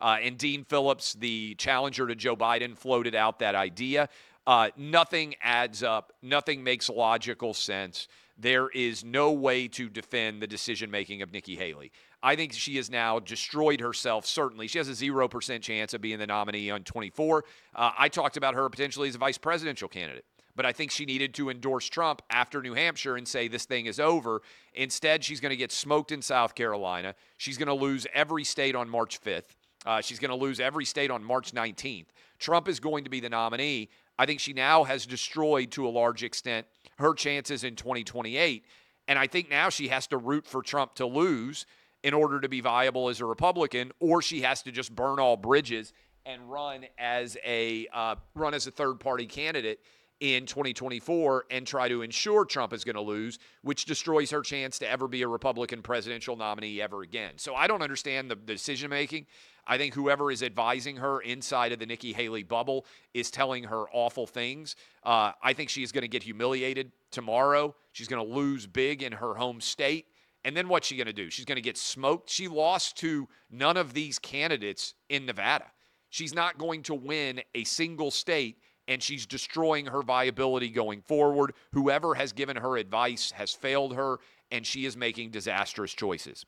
Uh, 0.00 0.18
and 0.22 0.38
Dean 0.38 0.64
Phillips, 0.64 1.14
the 1.14 1.56
challenger 1.56 2.06
to 2.06 2.14
Joe 2.14 2.36
Biden, 2.36 2.76
floated 2.76 3.16
out 3.16 3.40
that 3.40 3.56
idea. 3.56 4.08
Uh, 4.46 4.70
nothing 4.76 5.34
adds 5.42 5.82
up. 5.82 6.12
Nothing 6.22 6.62
makes 6.62 6.88
logical 6.88 7.52
sense. 7.52 8.06
There 8.38 8.68
is 8.68 9.04
no 9.04 9.32
way 9.32 9.66
to 9.68 9.88
defend 9.88 10.40
the 10.40 10.46
decision 10.46 10.90
making 10.90 11.22
of 11.22 11.32
Nikki 11.32 11.56
Haley. 11.56 11.90
I 12.22 12.36
think 12.36 12.52
she 12.52 12.76
has 12.76 12.88
now 12.88 13.18
destroyed 13.18 13.80
herself, 13.80 14.26
certainly. 14.26 14.68
She 14.68 14.78
has 14.78 14.88
a 14.88 14.92
0% 14.92 15.60
chance 15.60 15.92
of 15.92 16.00
being 16.00 16.18
the 16.18 16.26
nominee 16.26 16.70
on 16.70 16.84
24. 16.84 17.44
Uh, 17.74 17.90
I 17.98 18.08
talked 18.08 18.36
about 18.36 18.54
her 18.54 18.68
potentially 18.68 19.08
as 19.08 19.16
a 19.16 19.18
vice 19.18 19.38
presidential 19.38 19.88
candidate 19.88 20.24
but 20.58 20.66
I 20.66 20.72
think 20.72 20.90
she 20.90 21.04
needed 21.04 21.34
to 21.34 21.50
endorse 21.50 21.88
Trump 21.88 22.20
after 22.30 22.60
New 22.60 22.74
Hampshire 22.74 23.14
and 23.16 23.28
say 23.28 23.46
this 23.46 23.64
thing 23.64 23.86
is 23.86 24.00
over. 24.00 24.42
Instead, 24.74 25.22
she's 25.22 25.38
going 25.38 25.50
to 25.50 25.56
get 25.56 25.70
smoked 25.70 26.10
in 26.10 26.20
South 26.20 26.56
Carolina. 26.56 27.14
She's 27.36 27.56
going 27.56 27.68
to 27.68 27.74
lose 27.74 28.08
every 28.12 28.42
state 28.42 28.74
on 28.74 28.90
March 28.90 29.20
5th. 29.20 29.54
Uh, 29.86 30.00
she's 30.00 30.18
going 30.18 30.30
to 30.30 30.34
lose 30.34 30.58
every 30.58 30.84
state 30.84 31.12
on 31.12 31.22
March 31.22 31.52
19th. 31.52 32.06
Trump 32.40 32.66
is 32.66 32.80
going 32.80 33.04
to 33.04 33.10
be 33.10 33.20
the 33.20 33.28
nominee. 33.28 33.88
I 34.18 34.26
think 34.26 34.40
she 34.40 34.52
now 34.52 34.82
has 34.82 35.06
destroyed, 35.06 35.70
to 35.70 35.86
a 35.86 35.90
large 35.90 36.24
extent, 36.24 36.66
her 36.98 37.14
chances 37.14 37.62
in 37.62 37.76
2028. 37.76 38.64
And 39.06 39.16
I 39.16 39.28
think 39.28 39.48
now 39.48 39.68
she 39.68 39.86
has 39.86 40.08
to 40.08 40.16
root 40.16 40.44
for 40.44 40.60
Trump 40.60 40.96
to 40.96 41.06
lose 41.06 41.66
in 42.02 42.14
order 42.14 42.40
to 42.40 42.48
be 42.48 42.60
viable 42.60 43.10
as 43.10 43.20
a 43.20 43.26
Republican, 43.26 43.92
or 44.00 44.22
she 44.22 44.40
has 44.40 44.64
to 44.64 44.72
just 44.72 44.92
burn 44.92 45.20
all 45.20 45.36
bridges 45.36 45.92
and 46.26 46.50
run 46.50 46.84
as 46.98 47.36
a 47.44 47.86
uh, 47.92 48.16
run 48.34 48.54
as 48.54 48.66
a 48.66 48.72
third 48.72 48.98
party 48.98 49.24
candidate 49.24 49.80
in 50.20 50.46
2024 50.46 51.44
and 51.50 51.66
try 51.66 51.88
to 51.88 52.02
ensure 52.02 52.44
Trump 52.44 52.72
is 52.72 52.84
going 52.84 52.96
to 52.96 53.00
lose, 53.00 53.38
which 53.62 53.84
destroys 53.84 54.30
her 54.30 54.40
chance 54.40 54.78
to 54.80 54.90
ever 54.90 55.06
be 55.06 55.22
a 55.22 55.28
Republican 55.28 55.82
presidential 55.82 56.36
nominee 56.36 56.80
ever 56.80 57.02
again. 57.02 57.32
So 57.36 57.54
I 57.54 57.66
don't 57.66 57.82
understand 57.82 58.30
the, 58.30 58.34
the 58.34 58.54
decision 58.54 58.90
making. 58.90 59.26
I 59.66 59.76
think 59.76 59.94
whoever 59.94 60.32
is 60.32 60.42
advising 60.42 60.96
her 60.96 61.20
inside 61.20 61.72
of 61.72 61.78
the 61.78 61.86
Nikki 61.86 62.12
Haley 62.12 62.42
bubble 62.42 62.86
is 63.14 63.30
telling 63.30 63.64
her 63.64 63.84
awful 63.92 64.26
things. 64.26 64.76
Uh, 65.04 65.32
I 65.42 65.52
think 65.52 65.68
she 65.68 65.82
is 65.82 65.92
going 65.92 66.02
to 66.02 66.08
get 66.08 66.22
humiliated 66.22 66.90
tomorrow. 67.10 67.74
She's 67.92 68.08
going 68.08 68.26
to 68.26 68.34
lose 68.34 68.66
big 68.66 69.02
in 69.02 69.12
her 69.12 69.34
home 69.34 69.60
state. 69.60 70.06
And 70.44 70.56
then 70.56 70.68
what's 70.68 70.86
she 70.86 70.96
going 70.96 71.06
to 71.06 71.12
do? 71.12 71.30
She's 71.30 71.44
going 71.44 71.56
to 71.56 71.62
get 71.62 71.76
smoked. 71.76 72.30
She 72.30 72.48
lost 72.48 72.96
to 72.98 73.28
none 73.50 73.76
of 73.76 73.92
these 73.92 74.18
candidates 74.18 74.94
in 75.08 75.26
Nevada. 75.26 75.66
She's 76.10 76.34
not 76.34 76.56
going 76.56 76.82
to 76.84 76.94
win 76.94 77.42
a 77.54 77.64
single 77.64 78.10
state 78.10 78.56
and 78.88 79.02
she's 79.02 79.26
destroying 79.26 79.86
her 79.86 80.02
viability 80.02 80.70
going 80.70 81.02
forward. 81.02 81.52
Whoever 81.72 82.14
has 82.14 82.32
given 82.32 82.56
her 82.56 82.76
advice 82.76 83.30
has 83.32 83.52
failed 83.52 83.94
her, 83.94 84.18
and 84.50 84.66
she 84.66 84.86
is 84.86 84.96
making 84.96 85.30
disastrous 85.30 85.92
choices. 85.92 86.44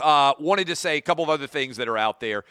Uh, 0.00 0.32
wanted 0.40 0.66
to 0.66 0.74
say 0.74 0.96
a 0.96 1.00
couple 1.00 1.22
of 1.22 1.30
other 1.30 1.46
things 1.46 1.76
that 1.76 1.86
are 1.86 1.98
out 1.98 2.20
there. 2.20 2.44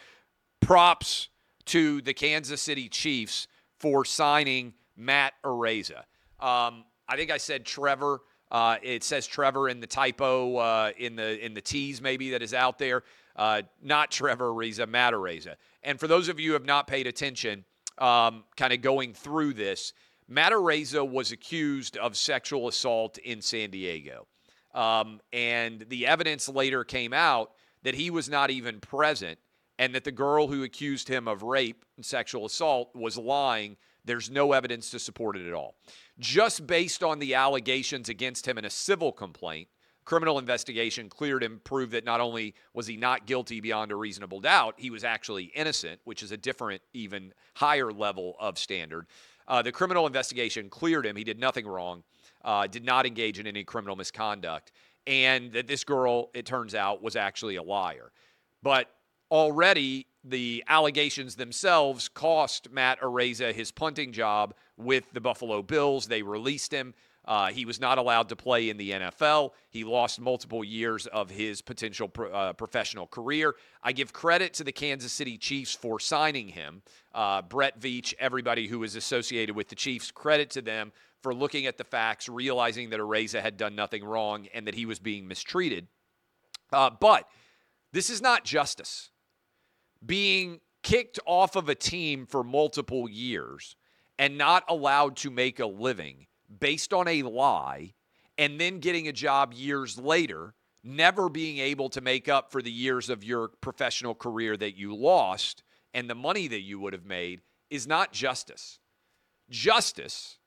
Props 0.60 1.28
to 1.66 2.00
the 2.02 2.14
Kansas 2.14 2.62
City 2.62 2.88
Chiefs 2.88 3.48
for 3.78 4.04
signing 4.04 4.74
Matt 4.96 5.34
Araiza. 5.44 6.04
Um, 6.38 6.84
I 7.08 7.16
think 7.16 7.30
I 7.30 7.38
said 7.38 7.66
Trevor. 7.66 8.20
Uh, 8.50 8.76
it 8.82 9.02
says 9.04 9.26
Trevor 9.26 9.68
in 9.68 9.80
the 9.80 9.86
typo 9.86 10.56
uh, 10.56 10.92
in 10.96 11.16
the 11.16 11.44
in 11.44 11.54
the 11.54 11.60
T's 11.60 12.00
maybe 12.00 12.30
that 12.30 12.42
is 12.42 12.54
out 12.54 12.78
there. 12.78 13.02
Uh, 13.36 13.62
not 13.82 14.10
Trevor 14.10 14.50
Ariza, 14.50 14.88
Matt 14.88 15.14
Araiza. 15.14 15.54
And 15.82 15.98
for 15.98 16.06
those 16.06 16.28
of 16.28 16.38
you 16.38 16.48
who 16.48 16.52
have 16.54 16.64
not 16.64 16.86
paid 16.86 17.06
attention, 17.06 17.64
um, 18.00 18.44
kind 18.56 18.72
of 18.72 18.80
going 18.80 19.12
through 19.14 19.54
this, 19.54 19.92
Matt 20.28 20.52
Araiza 20.52 21.08
was 21.08 21.32
accused 21.32 21.96
of 21.96 22.16
sexual 22.16 22.68
assault 22.68 23.18
in 23.18 23.42
San 23.42 23.70
Diego. 23.70 24.26
Um, 24.74 25.20
and 25.32 25.84
the 25.88 26.06
evidence 26.06 26.48
later 26.48 26.84
came 26.84 27.12
out 27.12 27.50
that 27.82 27.94
he 27.94 28.10
was 28.10 28.28
not 28.28 28.50
even 28.50 28.80
present 28.80 29.38
and 29.78 29.94
that 29.94 30.04
the 30.04 30.12
girl 30.12 30.46
who 30.46 30.62
accused 30.62 31.08
him 31.08 31.26
of 31.26 31.42
rape 31.42 31.84
and 31.96 32.04
sexual 32.04 32.46
assault 32.46 32.94
was 32.94 33.16
lying. 33.16 33.76
There's 34.04 34.30
no 34.30 34.52
evidence 34.52 34.90
to 34.90 34.98
support 34.98 35.36
it 35.36 35.48
at 35.48 35.54
all. 35.54 35.74
Just 36.18 36.66
based 36.66 37.02
on 37.02 37.18
the 37.18 37.34
allegations 37.34 38.08
against 38.08 38.46
him 38.46 38.58
in 38.58 38.64
a 38.64 38.70
civil 38.70 39.10
complaint, 39.10 39.68
criminal 40.04 40.38
investigation 40.38 41.08
cleared 41.08 41.42
him, 41.42 41.60
proved 41.64 41.92
that 41.92 42.04
not 42.04 42.20
only 42.20 42.54
was 42.74 42.86
he 42.86 42.96
not 42.96 43.26
guilty 43.26 43.60
beyond 43.60 43.92
a 43.92 43.96
reasonable 43.96 44.40
doubt, 44.40 44.74
he 44.76 44.90
was 44.90 45.04
actually 45.04 45.44
innocent, 45.54 46.00
which 46.04 46.22
is 46.22 46.32
a 46.32 46.36
different, 46.36 46.82
even 46.92 47.32
higher 47.54 47.92
level 47.92 48.36
of 48.40 48.58
standard. 48.58 49.06
Uh, 49.46 49.62
the 49.62 49.72
criminal 49.72 50.06
investigation 50.06 50.68
cleared 50.70 51.06
him. 51.06 51.16
He 51.16 51.24
did 51.24 51.38
nothing 51.38 51.66
wrong, 51.66 52.02
uh, 52.44 52.66
did 52.66 52.84
not 52.84 53.06
engage 53.06 53.38
in 53.38 53.46
any 53.46 53.64
criminal 53.64 53.96
misconduct, 53.96 54.72
and 55.06 55.52
that 55.52 55.66
this 55.66 55.84
girl, 55.84 56.30
it 56.34 56.46
turns 56.46 56.74
out, 56.74 57.02
was 57.02 57.16
actually 57.16 57.56
a 57.56 57.62
liar. 57.62 58.12
But 58.62 58.88
already 59.30 60.06
the 60.24 60.62
allegations 60.68 61.36
themselves 61.36 62.08
cost 62.08 62.70
Matt 62.70 63.00
Araiza 63.00 63.52
his 63.52 63.70
punting 63.70 64.12
job 64.12 64.54
with 64.76 65.04
the 65.12 65.20
Buffalo 65.20 65.62
Bills. 65.62 66.06
They 66.06 66.22
released 66.22 66.72
him. 66.72 66.94
Uh, 67.24 67.48
he 67.48 67.64
was 67.64 67.78
not 67.78 67.98
allowed 67.98 68.28
to 68.30 68.36
play 68.36 68.70
in 68.70 68.76
the 68.76 68.90
NFL. 68.90 69.50
He 69.68 69.84
lost 69.84 70.20
multiple 70.20 70.64
years 70.64 71.06
of 71.06 71.30
his 71.30 71.60
potential 71.60 72.08
pro, 72.08 72.30
uh, 72.30 72.52
professional 72.54 73.06
career. 73.06 73.54
I 73.82 73.92
give 73.92 74.12
credit 74.12 74.54
to 74.54 74.64
the 74.64 74.72
Kansas 74.72 75.12
City 75.12 75.36
Chiefs 75.36 75.74
for 75.74 76.00
signing 76.00 76.48
him. 76.48 76.82
Uh, 77.14 77.42
Brett 77.42 77.78
Veach, 77.78 78.14
everybody 78.18 78.66
who 78.66 78.82
is 78.82 78.96
associated 78.96 79.54
with 79.54 79.68
the 79.68 79.74
Chiefs, 79.74 80.10
credit 80.10 80.50
to 80.50 80.62
them 80.62 80.92
for 81.22 81.34
looking 81.34 81.66
at 81.66 81.76
the 81.76 81.84
facts, 81.84 82.28
realizing 82.28 82.90
that 82.90 83.00
Araiza 83.00 83.42
had 83.42 83.56
done 83.56 83.74
nothing 83.74 84.02
wrong 84.02 84.48
and 84.54 84.66
that 84.66 84.74
he 84.74 84.86
was 84.86 84.98
being 84.98 85.28
mistreated. 85.28 85.88
Uh, 86.72 86.88
but 86.88 87.28
this 87.92 88.08
is 88.08 88.22
not 88.22 88.44
justice. 88.44 89.10
Being 90.04 90.60
kicked 90.82 91.18
off 91.26 91.56
of 91.56 91.68
a 91.68 91.74
team 91.74 92.24
for 92.24 92.42
multiple 92.42 93.08
years 93.08 93.76
and 94.18 94.38
not 94.38 94.64
allowed 94.68 95.16
to 95.16 95.30
make 95.30 95.60
a 95.60 95.66
living 95.66 96.26
based 96.58 96.92
on 96.92 97.06
a 97.08 97.22
lie 97.22 97.94
and 98.38 98.60
then 98.60 98.78
getting 98.78 99.08
a 99.08 99.12
job 99.12 99.52
years 99.52 99.98
later, 99.98 100.54
never 100.82 101.28
being 101.28 101.58
able 101.58 101.88
to 101.90 102.00
make 102.00 102.28
up 102.28 102.50
for 102.50 102.62
the 102.62 102.70
years 102.70 103.10
of 103.10 103.22
your 103.22 103.48
professional 103.48 104.14
career 104.14 104.56
that 104.56 104.76
you 104.76 104.94
lost 104.94 105.62
and 105.92 106.08
the 106.08 106.14
money 106.14 106.48
that 106.48 106.62
you 106.62 106.78
would 106.78 106.92
have 106.92 107.04
made 107.04 107.40
is 107.68 107.86
not 107.86 108.12
justice. 108.12 108.78
Justice, 109.50 110.38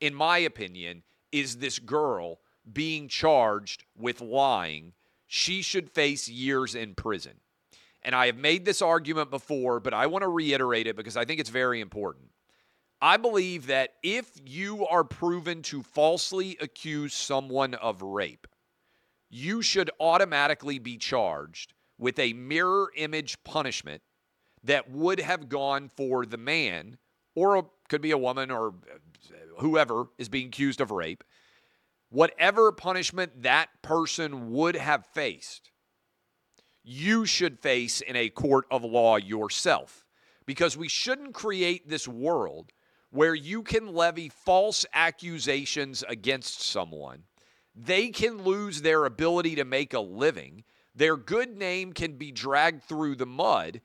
in 0.00 0.14
my 0.14 0.38
opinion, 0.38 1.02
is 1.30 1.56
this 1.56 1.78
girl 1.78 2.40
being 2.70 3.08
charged 3.08 3.84
with 3.96 4.20
lying. 4.20 4.92
She 5.26 5.62
should 5.62 5.90
face 5.90 6.28
years 6.28 6.74
in 6.74 6.94
prison. 6.94 7.40
And 8.02 8.14
I 8.14 8.26
have 8.26 8.36
made 8.36 8.64
this 8.64 8.82
argument 8.82 9.30
before, 9.30 9.80
but 9.80 9.94
I 9.94 10.06
want 10.06 10.22
to 10.22 10.28
reiterate 10.28 10.86
it 10.86 10.96
because 10.96 11.16
I 11.16 11.24
think 11.24 11.40
it's 11.40 11.50
very 11.50 11.80
important. 11.80 12.30
I 13.02 13.16
believe 13.16 13.66
that 13.66 13.94
if 14.04 14.30
you 14.46 14.86
are 14.86 15.02
proven 15.02 15.62
to 15.62 15.82
falsely 15.82 16.56
accuse 16.60 17.14
someone 17.14 17.74
of 17.74 18.00
rape, 18.00 18.46
you 19.28 19.60
should 19.60 19.90
automatically 19.98 20.78
be 20.78 20.98
charged 20.98 21.74
with 21.98 22.16
a 22.20 22.32
mirror 22.32 22.92
image 22.94 23.42
punishment 23.42 24.02
that 24.62 24.88
would 24.88 25.18
have 25.18 25.48
gone 25.48 25.88
for 25.88 26.24
the 26.24 26.36
man, 26.36 26.96
or 27.34 27.56
a, 27.56 27.64
could 27.88 28.02
be 28.02 28.12
a 28.12 28.18
woman 28.18 28.52
or 28.52 28.68
uh, 28.68 28.98
whoever 29.58 30.04
is 30.16 30.28
being 30.28 30.46
accused 30.46 30.80
of 30.80 30.92
rape. 30.92 31.24
Whatever 32.08 32.70
punishment 32.70 33.42
that 33.42 33.68
person 33.82 34.52
would 34.52 34.76
have 34.76 35.06
faced, 35.06 35.72
you 36.84 37.26
should 37.26 37.58
face 37.58 38.00
in 38.00 38.14
a 38.14 38.28
court 38.28 38.64
of 38.70 38.84
law 38.84 39.16
yourself. 39.16 40.04
Because 40.46 40.76
we 40.76 40.88
shouldn't 40.88 41.34
create 41.34 41.88
this 41.88 42.06
world 42.06 42.70
where 43.12 43.34
you 43.34 43.62
can 43.62 43.94
levy 43.94 44.30
false 44.30 44.86
accusations 44.94 46.02
against 46.08 46.62
someone. 46.62 47.22
They 47.74 48.08
can 48.08 48.42
lose 48.42 48.80
their 48.80 49.04
ability 49.04 49.54
to 49.56 49.64
make 49.64 49.92
a 49.92 50.00
living. 50.00 50.64
Their 50.94 51.18
good 51.18 51.56
name 51.56 51.92
can 51.92 52.14
be 52.16 52.32
dragged 52.32 52.82
through 52.82 53.16
the 53.16 53.26
mud. 53.26 53.82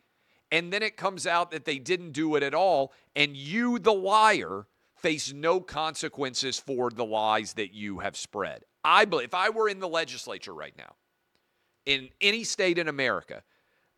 And 0.50 0.72
then 0.72 0.82
it 0.82 0.96
comes 0.96 1.28
out 1.28 1.52
that 1.52 1.66
they 1.66 1.78
didn't 1.78 2.12
do 2.12 2.36
it 2.36 2.44
at 2.44 2.54
all. 2.54 2.94
And 3.18 3.36
you, 3.36 3.80
the 3.80 3.94
liar, 3.94 4.66
face 4.96 5.34
no 5.34 5.60
consequences 5.60 6.58
for 6.58 6.90
the 6.90 7.06
lies 7.06 7.54
that 7.54 7.74
you 7.74 8.00
have 8.00 8.16
spread. 8.16 8.64
I 8.84 9.04
believe 9.04 9.26
if 9.26 9.34
I 9.34 9.50
were 9.50 9.68
in 9.68 9.80
the 9.80 9.90
legislature 9.90 10.54
right 10.54 10.76
now, 10.78 10.96
in 11.86 12.10
any 12.22 12.46
state 12.46 12.78
in 12.78 12.88
America, 12.88 13.44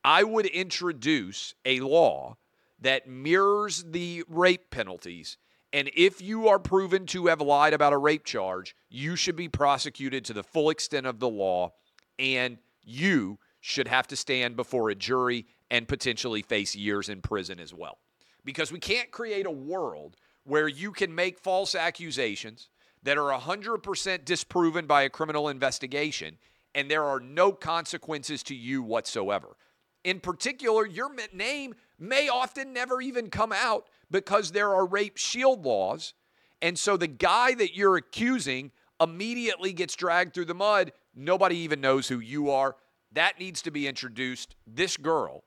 I 0.04 0.24
would 0.24 0.48
introduce 0.48 1.54
a 1.66 1.82
law 1.82 2.38
that 2.82 3.08
mirrors 3.08 3.84
the 3.84 4.24
rape 4.28 4.70
penalties. 4.72 5.38
And 5.72 5.90
if 5.96 6.22
you 6.22 6.48
are 6.48 6.60
proven 6.60 7.06
to 7.08 7.28
have 7.28 7.42
lied 7.42 7.74
about 7.74 7.94
a 7.94 7.98
rape 7.98 8.26
charge, 8.26 8.76
you 8.90 9.16
should 9.16 9.36
be 9.36 9.48
prosecuted 9.48 10.26
to 10.26 10.34
the 10.34 10.44
full 10.44 10.70
extent 10.70 11.06
of 11.06 11.20
the 11.20 11.30
law 11.30 11.74
and 12.18 12.58
you 12.84 13.38
should 13.62 13.88
have 13.88 14.08
to 14.08 14.16
stand 14.16 14.56
before 14.56 14.90
a 14.90 14.96
jury 14.96 15.46
and 15.70 15.88
potentially 15.88 16.42
face 16.42 16.76
years 16.76 17.10
in 17.10 17.22
prison 17.22 17.60
as 17.60 17.74
well. 17.74 18.00
Because 18.44 18.72
we 18.72 18.80
can't 18.80 19.12
create 19.12 19.46
a 19.46 19.52
world 19.52 20.16
where 20.44 20.68
you 20.68 20.92
can 20.92 21.14
make 21.14 21.38
false 21.38 21.76
accusations 21.76 22.70
that 23.04 23.18
are 23.18 23.38
100% 23.38 24.26
disproven 24.26 24.88
by 24.88 25.04
a 25.04 25.10
criminal 25.10 25.50
investigation 25.50 26.38
and 26.76 26.90
there 26.90 27.04
are 27.04 27.20
no 27.20 27.52
consequences 27.52 28.44
to 28.44 28.56
you 28.56 28.82
whatsoever. 28.84 29.56
In 30.04 30.20
particular, 30.20 30.86
your 30.86 31.10
name 31.34 31.76
may 32.00 32.30
often 32.30 32.74
never 32.74 33.02
even 33.02 33.30
come 33.30 33.52
out 33.52 33.88
because 34.10 34.52
there 34.52 34.74
are 34.74 34.86
rape 34.86 35.18
shield 35.18 35.66
laws. 35.66 36.14
And 36.62 36.78
so 36.78 36.98
the 36.98 37.08
guy 37.08 37.54
that 37.56 37.76
you're 37.76 37.98
accusing 37.98 38.72
immediately 39.02 39.74
gets 39.74 39.96
dragged 39.96 40.34
through 40.34 40.46
the 40.46 40.54
mud. 40.54 40.92
Nobody 41.16 41.58
even 41.58 41.82
knows 41.82 42.08
who 42.08 42.20
you 42.20 42.50
are. 42.50 42.76
That 43.12 43.40
needs 43.40 43.62
to 43.64 43.72
be 43.72 43.88
introduced. 43.88 44.56
This 44.68 44.98
girl, 44.98 45.44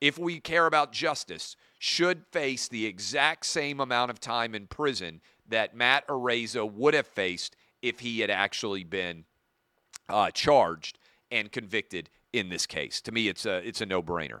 if 0.00 0.18
we 0.18 0.40
care 0.40 0.66
about 0.66 0.92
justice, 0.92 1.56
should 1.78 2.24
face 2.32 2.68
the 2.68 2.86
exact 2.86 3.46
same 3.46 3.80
amount 3.80 4.10
of 4.10 4.20
time 4.20 4.54
in 4.54 4.66
prison 4.66 5.20
that 5.48 5.74
Matt 5.74 6.06
Araiza 6.08 6.70
would 6.70 6.94
have 6.94 7.06
faced 7.06 7.56
if 7.82 8.00
he 8.00 8.20
had 8.20 8.30
actually 8.30 8.84
been 8.84 9.24
uh, 10.08 10.30
charged 10.30 10.98
and 11.30 11.50
convicted 11.50 12.08
in 12.32 12.48
this 12.48 12.66
case. 12.66 13.00
To 13.02 13.12
me, 13.12 13.28
it's 13.28 13.46
a 13.46 13.56
it's 13.66 13.80
a 13.80 13.86
no 13.86 14.02
brainer. 14.02 14.40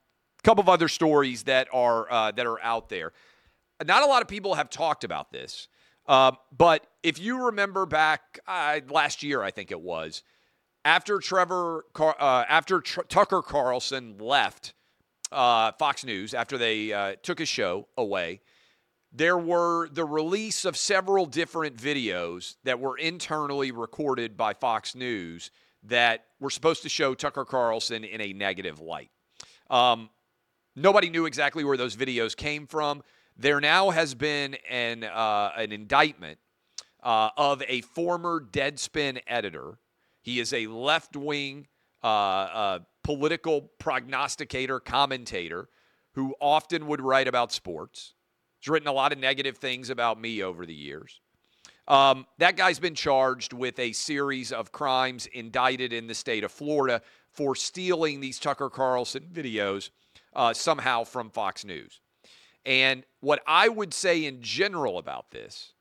couple 0.43 0.61
of 0.61 0.69
other 0.69 0.87
stories 0.87 1.43
that 1.43 1.67
are 1.73 2.11
uh, 2.11 2.31
that 2.31 2.45
are 2.45 2.61
out 2.61 2.89
there. 2.89 3.13
Not 3.85 4.03
a 4.03 4.05
lot 4.05 4.21
of 4.21 4.27
people 4.27 4.55
have 4.55 4.69
talked 4.69 5.03
about 5.03 5.31
this, 5.31 5.67
uh, 6.07 6.33
but 6.55 6.85
if 7.03 7.19
you 7.19 7.45
remember 7.45 7.85
back 7.85 8.39
uh, 8.47 8.79
last 8.89 9.23
year, 9.23 9.41
I 9.41 9.51
think 9.51 9.71
it 9.71 9.81
was 9.81 10.23
after 10.85 11.19
Trevor 11.19 11.85
Car- 11.93 12.17
uh, 12.19 12.45
after 12.47 12.81
Tr- 12.81 13.01
Tucker 13.01 13.41
Carlson 13.41 14.17
left 14.19 14.73
uh, 15.31 15.71
Fox 15.73 16.03
News 16.03 16.33
after 16.33 16.57
they 16.57 16.93
uh, 16.93 17.15
took 17.23 17.39
his 17.39 17.49
show 17.49 17.87
away 17.97 18.41
there 19.11 19.37
were 19.37 19.89
the 19.89 20.05
release 20.05 20.63
of 20.63 20.77
several 20.77 21.25
different 21.25 21.75
videos 21.75 22.55
that 22.63 22.79
were 22.79 22.97
internally 22.97 23.71
recorded 23.71 24.37
by 24.37 24.53
Fox 24.53 24.95
News 24.95 25.51
that 25.83 26.25
were 26.39 26.49
supposed 26.49 26.83
to 26.83 26.89
show 26.89 27.13
Tucker 27.13 27.43
Carlson 27.43 28.03
in 28.03 28.21
a 28.21 28.33
negative 28.33 28.79
light. 28.79 29.09
Um, 29.69 30.09
nobody 30.75 31.09
knew 31.09 31.25
exactly 31.25 31.63
where 31.63 31.77
those 31.77 31.95
videos 31.95 32.35
came 32.35 32.67
from. 32.67 33.03
There 33.37 33.59
now 33.61 33.89
has 33.89 34.13
been 34.13 34.55
an 34.69 35.03
uh, 35.03 35.51
an 35.55 35.71
indictment 35.71 36.37
uh, 37.03 37.29
of 37.37 37.63
a 37.67 37.81
former 37.81 38.39
Deadspin 38.41 39.21
editor. 39.27 39.77
He 40.21 40.39
is 40.39 40.53
a 40.53 40.67
left 40.67 41.15
wing 41.15 41.67
uh, 42.03 42.07
uh, 42.07 42.79
political 43.03 43.71
prognosticator, 43.79 44.79
commentator 44.79 45.69
who 46.13 46.35
often 46.39 46.87
would 46.87 47.01
write 47.01 47.27
about 47.27 47.51
sports. 47.51 48.13
He's 48.59 48.69
written 48.69 48.87
a 48.87 48.93
lot 48.93 49.11
of 49.11 49.17
negative 49.17 49.57
things 49.57 49.89
about 49.89 50.19
me 50.19 50.43
over 50.43 50.65
the 50.65 50.73
years. 50.73 51.19
Um, 51.87 52.27
that 52.37 52.57
guy's 52.57 52.79
been 52.79 52.95
charged 52.95 53.53
with 53.53 53.79
a 53.79 53.91
series 53.91 54.51
of 54.51 54.71
crimes 54.71 55.25
indicted 55.27 55.93
in 55.93 56.07
the 56.07 56.13
state 56.13 56.43
of 56.43 56.51
Florida 56.51 57.01
for 57.31 57.55
stealing 57.55 58.19
these 58.19 58.39
Tucker 58.39 58.69
Carlson 58.69 59.27
videos 59.33 59.89
uh, 60.33 60.53
somehow 60.53 61.03
from 61.03 61.29
Fox 61.29 61.65
News. 61.65 61.99
And 62.65 63.03
what 63.21 63.41
I 63.47 63.69
would 63.69 63.93
say 63.93 64.25
in 64.25 64.41
general 64.41 64.97
about 64.97 65.31
this 65.31 65.73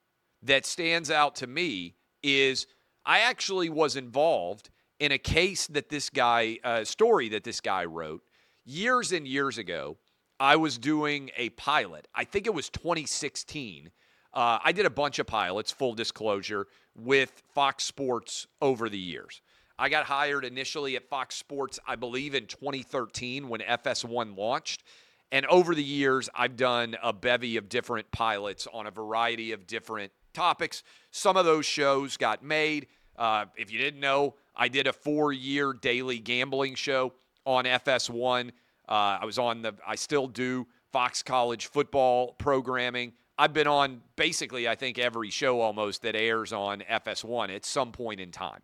that 0.42 0.64
stands 0.64 1.10
out 1.10 1.36
to 1.36 1.46
me 1.46 1.94
is 2.22 2.66
I 3.04 3.20
actually 3.20 3.68
was 3.68 3.96
involved 3.96 4.70
in 4.98 5.12
a 5.12 5.18
case 5.18 5.66
that 5.68 5.88
this 5.88 6.10
guy, 6.10 6.58
uh, 6.64 6.84
story 6.84 7.28
that 7.30 7.44
this 7.44 7.60
guy 7.60 7.84
wrote 7.84 8.22
years 8.64 9.12
and 9.12 9.26
years 9.26 9.58
ago 9.58 9.96
I 10.40 10.56
was 10.56 10.78
doing 10.78 11.30
a 11.36 11.50
pilot. 11.50 12.08
I 12.14 12.24
think 12.24 12.46
it 12.46 12.54
was 12.54 12.70
2016. 12.70 13.90
Uh, 14.32 14.58
I 14.64 14.72
did 14.72 14.86
a 14.86 14.90
bunch 14.90 15.18
of 15.18 15.26
pilots, 15.26 15.70
full 15.70 15.92
disclosure, 15.92 16.66
with 16.96 17.42
Fox 17.54 17.84
Sports 17.84 18.46
over 18.62 18.88
the 18.88 18.98
years. 18.98 19.42
I 19.80 19.88
got 19.88 20.04
hired 20.04 20.44
initially 20.44 20.94
at 20.96 21.08
Fox 21.08 21.34
Sports, 21.34 21.78
I 21.86 21.96
believe, 21.96 22.34
in 22.34 22.46
2013 22.46 23.48
when 23.48 23.60
FS1 23.60 24.36
launched. 24.36 24.84
And 25.32 25.46
over 25.46 25.74
the 25.74 25.82
years, 25.82 26.28
I've 26.34 26.56
done 26.56 26.96
a 27.02 27.12
bevy 27.12 27.56
of 27.56 27.68
different 27.68 28.10
pilots 28.12 28.68
on 28.72 28.86
a 28.86 28.90
variety 28.90 29.52
of 29.52 29.66
different 29.66 30.12
topics. 30.34 30.82
Some 31.10 31.36
of 31.36 31.44
those 31.44 31.66
shows 31.66 32.16
got 32.16 32.44
made. 32.44 32.88
Uh, 33.16 33.46
if 33.56 33.72
you 33.72 33.78
didn't 33.78 34.00
know, 34.00 34.34
I 34.54 34.68
did 34.68 34.86
a 34.86 34.92
four 34.92 35.32
year 35.32 35.72
daily 35.72 36.18
gambling 36.18 36.74
show 36.74 37.14
on 37.46 37.64
FS1 37.64 38.50
uh, 38.90 39.18
I 39.20 39.24
was 39.24 39.38
on 39.38 39.62
the, 39.62 39.74
I 39.86 39.94
still 39.94 40.26
do 40.26 40.66
Fox 40.92 41.22
College 41.22 41.66
football 41.66 42.32
programming. 42.32 43.12
I've 43.38 43.52
been 43.54 43.68
on 43.68 44.02
basically, 44.16 44.68
I 44.68 44.74
think, 44.74 44.98
every 44.98 45.30
show 45.30 45.60
almost 45.60 46.02
that 46.02 46.16
airs 46.16 46.52
on 46.52 46.80
FS1 46.80 47.54
at 47.54 47.64
some 47.64 47.92
point 47.92 48.20
in 48.20 48.32
time. 48.32 48.60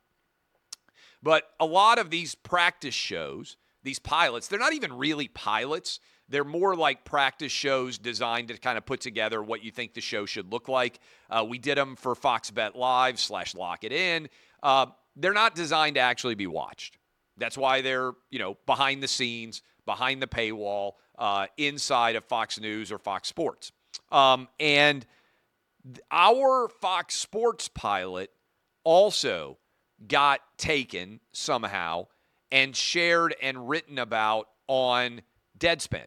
But 1.27 1.51
a 1.59 1.67
lot 1.67 1.99
of 1.99 2.11
these 2.11 2.37
practice 2.37 2.95
shows, 2.95 3.57
these 3.83 3.99
pilots, 3.99 4.47
they're 4.47 4.61
not 4.61 4.75
even 4.75 4.93
really 4.93 5.27
pilots. 5.27 5.99
They're 6.29 6.45
more 6.45 6.77
like 6.77 7.05
practice 7.05 7.51
shows 7.51 7.99
designed 7.99 8.47
to 8.47 8.59
kind 8.59 8.79
of 8.79 8.87
put 8.87 9.01
together 9.01 9.43
what 9.43 9.65
you 9.65 9.73
think 9.73 9.95
the 9.95 10.01
show 10.01 10.25
should 10.25 10.53
look 10.53 10.69
like. 10.69 11.01
Uh, 11.29 11.45
we 11.49 11.59
did 11.59 11.79
them 11.79 11.97
for 11.97 12.15
Fox 12.15 12.53
Bet 12.53 12.77
Live 12.77 13.19
slash 13.19 13.57
Lock 13.57 13.83
It 13.83 13.91
In. 13.91 14.29
Uh, 14.63 14.87
they're 15.17 15.33
not 15.33 15.57
designed 15.57 15.97
to 15.97 16.01
actually 16.01 16.37
be 16.37 16.47
watched. 16.47 16.97
That's 17.37 17.59
why 17.59 17.81
they're, 17.81 18.13
you 18.31 18.39
know, 18.39 18.57
behind 18.65 19.03
the 19.03 19.09
scenes 19.09 19.63
behind 19.85 20.23
the 20.23 20.29
paywall 20.29 20.93
uh, 21.19 21.49
inside 21.57 22.15
of 22.15 22.25
Fox 22.25 22.61
News 22.61 22.93
or 22.93 22.99
Fox 22.99 23.27
Sports. 23.27 23.73
Um, 24.13 24.47
and 24.61 25.05
our 26.13 26.69
Fox 26.69 27.17
Sports 27.17 27.67
pilot 27.67 28.31
also 28.85 29.59
got 30.07 30.41
taken 30.59 31.21
somehow 31.33 32.07
and 32.51 32.77
shared 32.77 33.35
and 33.43 33.69
written 33.69 33.99
about 33.99 34.49
on 34.69 35.23
Deadspin. 35.59 36.07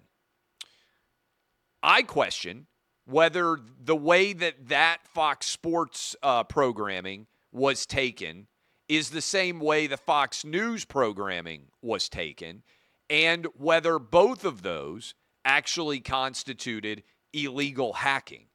I 1.81 2.03
question 2.03 2.67
whether 3.05 3.57
the 3.83 3.95
way 3.95 4.33
that 4.33 4.67
that 4.67 4.99
Fox 5.07 5.47
Sports 5.47 6.15
uh, 6.21 6.43
programming 6.43 7.27
was 7.51 7.85
taken 7.85 8.47
is 8.87 9.09
the 9.09 9.21
same 9.21 9.59
way 9.59 9.87
the 9.87 9.97
Fox 9.97 10.45
News 10.45 10.85
programming 10.85 11.67
was 11.81 12.09
taken 12.09 12.63
and 13.09 13.47
whether 13.55 13.97
both 13.97 14.45
of 14.45 14.61
those 14.61 15.15
actually 15.45 15.99
constituted 15.99 17.03
illegal 17.33 17.93
hacking. 17.93 18.45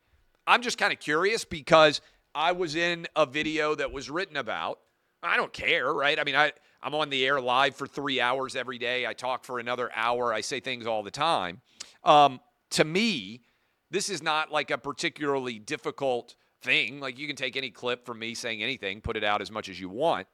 I'm 0.46 0.62
just 0.62 0.78
kind 0.78 0.92
of 0.92 1.00
curious 1.00 1.44
because 1.44 2.00
I 2.34 2.52
was 2.52 2.74
in 2.74 3.06
a 3.16 3.26
video 3.26 3.74
that 3.74 3.92
was 3.92 4.10
written 4.10 4.36
about. 4.36 4.80
I 5.26 5.36
don't 5.36 5.52
care, 5.52 5.92
right? 5.92 6.18
I 6.18 6.24
mean, 6.24 6.36
I, 6.36 6.52
I'm 6.82 6.94
on 6.94 7.10
the 7.10 7.26
air 7.26 7.40
live 7.40 7.76
for 7.76 7.86
three 7.86 8.20
hours 8.20 8.56
every 8.56 8.78
day. 8.78 9.06
I 9.06 9.14
talk 9.14 9.44
for 9.44 9.58
another 9.58 9.90
hour. 9.94 10.32
I 10.32 10.40
say 10.40 10.60
things 10.60 10.86
all 10.86 11.02
the 11.02 11.10
time. 11.10 11.60
Um, 12.04 12.40
to 12.70 12.84
me, 12.84 13.42
this 13.90 14.10
is 14.10 14.22
not 14.22 14.50
like 14.50 14.70
a 14.70 14.78
particularly 14.78 15.58
difficult 15.58 16.34
thing. 16.62 17.00
Like 17.00 17.18
you 17.18 17.26
can 17.26 17.36
take 17.36 17.56
any 17.56 17.70
clip 17.70 18.04
from 18.04 18.18
me 18.18 18.34
saying 18.34 18.62
anything, 18.62 19.00
put 19.00 19.16
it 19.16 19.24
out 19.24 19.40
as 19.40 19.50
much 19.50 19.68
as 19.68 19.80
you 19.80 19.88
want. 19.88 20.26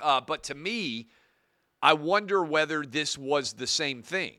Uh, 0.00 0.20
but 0.20 0.44
to 0.44 0.54
me, 0.54 1.08
I 1.82 1.92
wonder 1.94 2.42
whether 2.42 2.84
this 2.84 3.18
was 3.18 3.52
the 3.52 3.66
same 3.66 4.02
thing. 4.02 4.34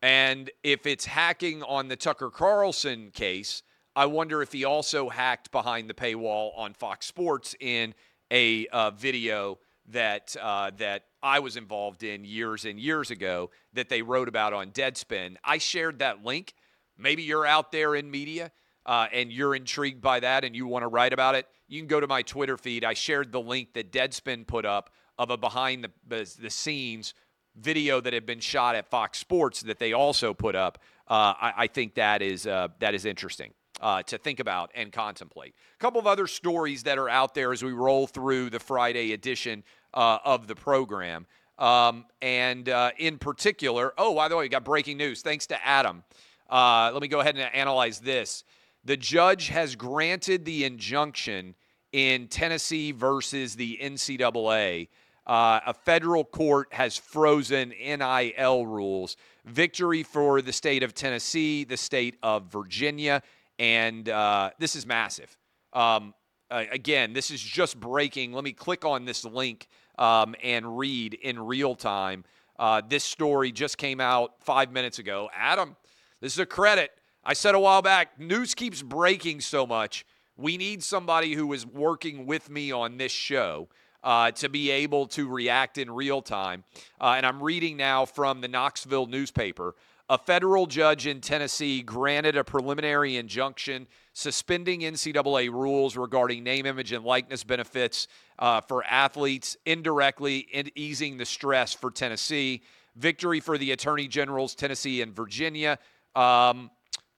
And 0.00 0.50
if 0.62 0.86
it's 0.86 1.04
hacking 1.04 1.62
on 1.62 1.88
the 1.88 1.96
Tucker 1.96 2.30
Carlson 2.30 3.10
case, 3.12 3.62
I 3.96 4.06
wonder 4.06 4.42
if 4.42 4.52
he 4.52 4.64
also 4.64 5.08
hacked 5.08 5.50
behind 5.50 5.90
the 5.90 5.94
paywall 5.94 6.56
on 6.56 6.74
Fox 6.74 7.06
Sports 7.06 7.56
in 7.58 7.94
a 8.30 8.66
uh, 8.68 8.90
video 8.90 9.58
that 9.90 10.36
uh, 10.40 10.70
that 10.76 11.04
I 11.22 11.40
was 11.40 11.56
involved 11.56 12.02
in 12.02 12.24
years 12.24 12.64
and 12.64 12.78
years 12.78 13.10
ago 13.10 13.50
that 13.72 13.88
they 13.88 14.02
wrote 14.02 14.28
about 14.28 14.52
on 14.52 14.70
Deadspin. 14.70 15.36
I 15.44 15.58
shared 15.58 16.00
that 16.00 16.24
link. 16.24 16.54
Maybe 16.96 17.22
you're 17.22 17.46
out 17.46 17.72
there 17.72 17.94
in 17.94 18.10
media 18.10 18.50
uh, 18.86 19.06
and 19.12 19.32
you're 19.32 19.54
intrigued 19.54 20.00
by 20.00 20.20
that 20.20 20.44
and 20.44 20.54
you 20.54 20.66
want 20.66 20.82
to 20.82 20.88
write 20.88 21.12
about 21.12 21.34
it. 21.34 21.46
You 21.68 21.80
can 21.80 21.88
go 21.88 22.00
to 22.00 22.06
my 22.06 22.22
Twitter 22.22 22.56
feed. 22.56 22.84
I 22.84 22.94
shared 22.94 23.32
the 23.32 23.40
link 23.40 23.74
that 23.74 23.92
Deadspin 23.92 24.46
put 24.46 24.64
up 24.64 24.90
of 25.18 25.30
a 25.30 25.36
behind 25.36 25.84
the, 26.06 26.36
the, 26.40 26.50
scenes 26.50 27.12
video 27.56 28.00
that 28.00 28.12
had 28.12 28.24
been 28.24 28.40
shot 28.40 28.76
at 28.76 28.88
Fox 28.88 29.18
Sports 29.18 29.62
that 29.62 29.78
they 29.78 29.92
also 29.92 30.32
put 30.32 30.54
up. 30.54 30.78
Uh, 31.08 31.34
I, 31.40 31.52
I, 31.56 31.66
think 31.66 31.94
that 31.94 32.22
is 32.22 32.46
uh, 32.46 32.68
that 32.78 32.94
is 32.94 33.04
interesting. 33.04 33.52
Uh, 33.80 34.02
to 34.02 34.18
think 34.18 34.40
about 34.40 34.72
and 34.74 34.92
contemplate. 34.92 35.54
A 35.76 35.78
couple 35.78 36.00
of 36.00 36.06
other 36.08 36.26
stories 36.26 36.82
that 36.82 36.98
are 36.98 37.08
out 37.08 37.32
there 37.32 37.52
as 37.52 37.62
we 37.62 37.70
roll 37.70 38.08
through 38.08 38.50
the 38.50 38.58
Friday 38.58 39.12
edition 39.12 39.62
uh, 39.94 40.18
of 40.24 40.48
the 40.48 40.56
program. 40.56 41.26
Um, 41.60 42.06
and 42.20 42.68
uh, 42.68 42.90
in 42.98 43.18
particular, 43.18 43.92
oh, 43.96 44.16
by 44.16 44.26
the 44.26 44.36
way, 44.36 44.46
we 44.46 44.48
got 44.48 44.64
breaking 44.64 44.96
news. 44.96 45.22
Thanks 45.22 45.46
to 45.46 45.64
Adam. 45.64 46.02
Uh, 46.50 46.90
let 46.92 47.02
me 47.02 47.06
go 47.06 47.20
ahead 47.20 47.36
and 47.36 47.54
analyze 47.54 48.00
this. 48.00 48.42
The 48.84 48.96
judge 48.96 49.46
has 49.46 49.76
granted 49.76 50.44
the 50.44 50.64
injunction 50.64 51.54
in 51.92 52.26
Tennessee 52.26 52.90
versus 52.90 53.54
the 53.54 53.78
NCAA 53.80 54.88
uh, 55.28 55.60
a 55.66 55.74
federal 55.74 56.24
court 56.24 56.68
has 56.72 56.96
frozen 56.96 57.68
NIL 57.68 58.66
rules. 58.66 59.16
Victory 59.44 60.02
for 60.02 60.40
the 60.40 60.52
state 60.52 60.82
of 60.82 60.94
Tennessee, 60.94 61.64
the 61.64 61.76
state 61.76 62.16
of 62.22 62.44
Virginia, 62.50 63.22
and 63.58 64.08
uh, 64.08 64.50
this 64.58 64.76
is 64.76 64.86
massive. 64.86 65.36
Um, 65.72 66.14
again, 66.50 67.12
this 67.12 67.30
is 67.30 67.40
just 67.40 67.78
breaking. 67.78 68.32
Let 68.32 68.44
me 68.44 68.52
click 68.52 68.84
on 68.84 69.04
this 69.04 69.24
link 69.24 69.68
um, 69.98 70.34
and 70.42 70.78
read 70.78 71.14
in 71.14 71.38
real 71.38 71.74
time. 71.74 72.24
Uh, 72.58 72.82
this 72.86 73.04
story 73.04 73.52
just 73.52 73.78
came 73.78 74.00
out 74.00 74.32
five 74.40 74.72
minutes 74.72 74.98
ago. 74.98 75.28
Adam, 75.34 75.76
this 76.20 76.32
is 76.32 76.38
a 76.38 76.46
credit. 76.46 76.90
I 77.24 77.34
said 77.34 77.54
a 77.54 77.60
while 77.60 77.82
back, 77.82 78.18
news 78.18 78.54
keeps 78.54 78.82
breaking 78.82 79.40
so 79.40 79.66
much. 79.66 80.04
We 80.36 80.56
need 80.56 80.82
somebody 80.82 81.34
who 81.34 81.52
is 81.52 81.66
working 81.66 82.26
with 82.26 82.48
me 82.48 82.72
on 82.72 82.96
this 82.96 83.12
show 83.12 83.68
uh, 84.02 84.30
to 84.32 84.48
be 84.48 84.70
able 84.70 85.06
to 85.08 85.28
react 85.28 85.78
in 85.78 85.90
real 85.90 86.22
time. 86.22 86.64
Uh, 87.00 87.14
and 87.16 87.26
I'm 87.26 87.42
reading 87.42 87.76
now 87.76 88.06
from 88.06 88.40
the 88.40 88.48
Knoxville 88.48 89.06
newspaper. 89.06 89.74
A 90.10 90.16
federal 90.16 90.66
judge 90.66 91.06
in 91.06 91.20
Tennessee 91.20 91.82
granted 91.82 92.34
a 92.34 92.42
preliminary 92.42 93.16
injunction 93.16 93.86
suspending 94.14 94.80
NCAA 94.80 95.50
rules 95.50 95.98
regarding 95.98 96.42
name, 96.42 96.64
image, 96.64 96.92
and 96.92 97.04
likeness 97.04 97.44
benefits 97.44 98.08
uh, 98.38 98.62
for 98.62 98.82
athletes, 98.84 99.58
indirectly 99.66 100.48
easing 100.74 101.18
the 101.18 101.26
stress 101.26 101.74
for 101.74 101.90
Tennessee. 101.90 102.62
Victory 102.96 103.38
for 103.38 103.58
the 103.58 103.72
Attorney 103.72 104.08
Generals, 104.08 104.54
Tennessee 104.54 105.02
and 105.02 105.14
Virginia. 105.14 105.78
Um, 106.16 106.70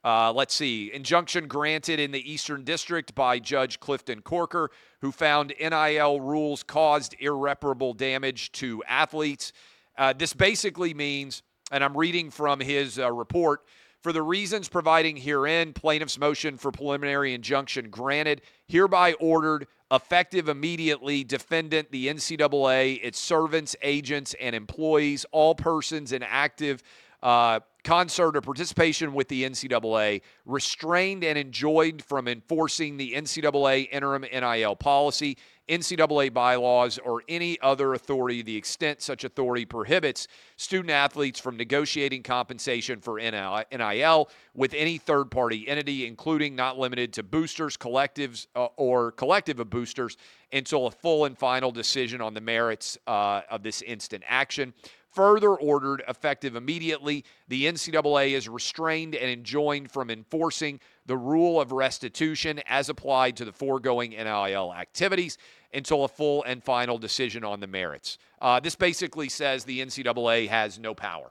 uh, 0.03 0.33
let's 0.33 0.55
see. 0.55 0.93
Injunction 0.93 1.47
granted 1.47 2.01
in 2.01 2.11
the 2.11 2.33
Eastern 2.33 2.65
District 2.65 3.15
by 3.15 3.39
Judge 3.39 3.79
Clifton 3.79 4.21
Corker, 4.21 4.69
who 5.01 5.13
found 5.13 5.55
NIL 5.61 6.21
rules 6.21 6.65
caused 6.65 7.15
irreparable 7.21 7.95
damage 7.95 8.51
to 8.53 8.83
athletes. 8.89 9.53
Uh, 9.97 10.13
this 10.13 10.33
basically 10.33 10.93
means, 10.93 11.43
and 11.71 11.85
I'm 11.85 11.97
reading 11.97 12.31
from 12.31 12.61
his 12.61 12.99
uh, 12.99 13.13
report, 13.13 13.63
for 14.03 14.13
the 14.13 14.23
reasons 14.23 14.69
providing 14.69 15.17
herein, 15.17 15.73
plaintiff's 15.73 16.19
motion 16.19 16.57
for 16.57 16.73
preliminary 16.73 17.35
injunction 17.35 17.91
granted, 17.91 18.41
hereby 18.67 19.13
ordered, 19.15 19.67
effective 19.91 20.49
immediately, 20.49 21.23
defendant, 21.23 21.91
the 21.91 22.09
NCAA, 22.09 23.01
its 23.03 23.19
servants, 23.19 23.77
agents, 23.83 24.35
and 24.41 24.57
employees, 24.57 25.27
all 25.33 25.55
persons 25.55 26.13
in 26.13 26.23
active 26.23 26.83
uh, 27.23 27.61
concert 27.85 28.37
or 28.37 28.41
participation 28.41 29.13
with 29.13 29.29
the 29.29 29.45
NCAA, 29.45 30.23
restrained 30.47 31.23
and 31.23 31.39
enjoined 31.39 32.03
from 32.03 32.29
enforcing 32.29 32.97
the 32.97 33.13
NCAA 33.13 33.89
interim 33.93 34.23
NIL 34.23 34.77
policy, 34.77 35.37
NCAA 35.71 36.33
bylaws, 36.33 36.99
or 36.99 37.23
any 37.29 37.59
other 37.61 37.95
authority 37.95 38.43
the 38.43 38.57
extent 38.57 39.01
such 39.01 39.23
authority 39.23 39.65
prohibits 39.65 40.27
student 40.57 40.91
athletes 40.91 41.39
from 41.39 41.57
negotiating 41.57 42.25
compensation 42.25 43.01
for 43.01 43.21
NIL 43.21 44.29
with 44.55 44.75
any 44.75 44.99
third 44.99 45.31
party 45.31 45.69
entity, 45.69 46.07
including 46.07 46.57
not 46.57 46.79
limited 46.79 47.13
to 47.13 47.23
boosters, 47.23 47.77
collectives, 47.77 48.49
uh, 48.57 48.67
or 48.77 49.13
collective 49.13 49.61
of 49.61 49.71
boosters, 49.71 50.17
until 50.53 50.89
a 50.89 50.91
full 50.91 51.27
and 51.27 51.39
final 51.39 51.71
decision 51.71 52.21
on 52.21 52.35
the 52.35 52.41
merits 52.41 52.99
uh, 53.07 53.43
of 53.49 53.63
this 53.63 53.83
instant 53.83 54.25
action 54.27 54.75
further 55.13 55.55
ordered 55.55 56.03
effective 56.09 56.57
immediately. 56.57 57.25
The 57.49 57.65
NCAA 57.65 58.33
is 58.33 58.49
restrained 58.49 59.15
and 59.15 59.31
enjoined 59.31 59.91
from 59.91 60.11
enforcing 60.11 60.81
the 61.07 61.17
rule 61.17 61.61
of 61.61 61.73
restitution 61.73 62.61
as 62.67 62.89
applied 62.89 63.37
to 63.39 63.45
the 63.45 63.53
foregoing 63.53 64.11
NIL 64.11 64.73
activities 64.75 65.39
until 65.73 66.05
a 66.05 66.09
full 66.09 66.43
and 66.45 66.63
final 66.63 66.99
decision 66.99 67.45
on 67.45 67.61
the 67.61 67.67
merits. 67.67 68.19
Uh, 68.41 68.61
this 68.61 68.75
basically 68.75 69.29
says 69.29 69.65
the 69.65 69.81
NCAA 69.81 70.49
has 70.49 70.79
no 70.79 70.95
power. 70.95 71.31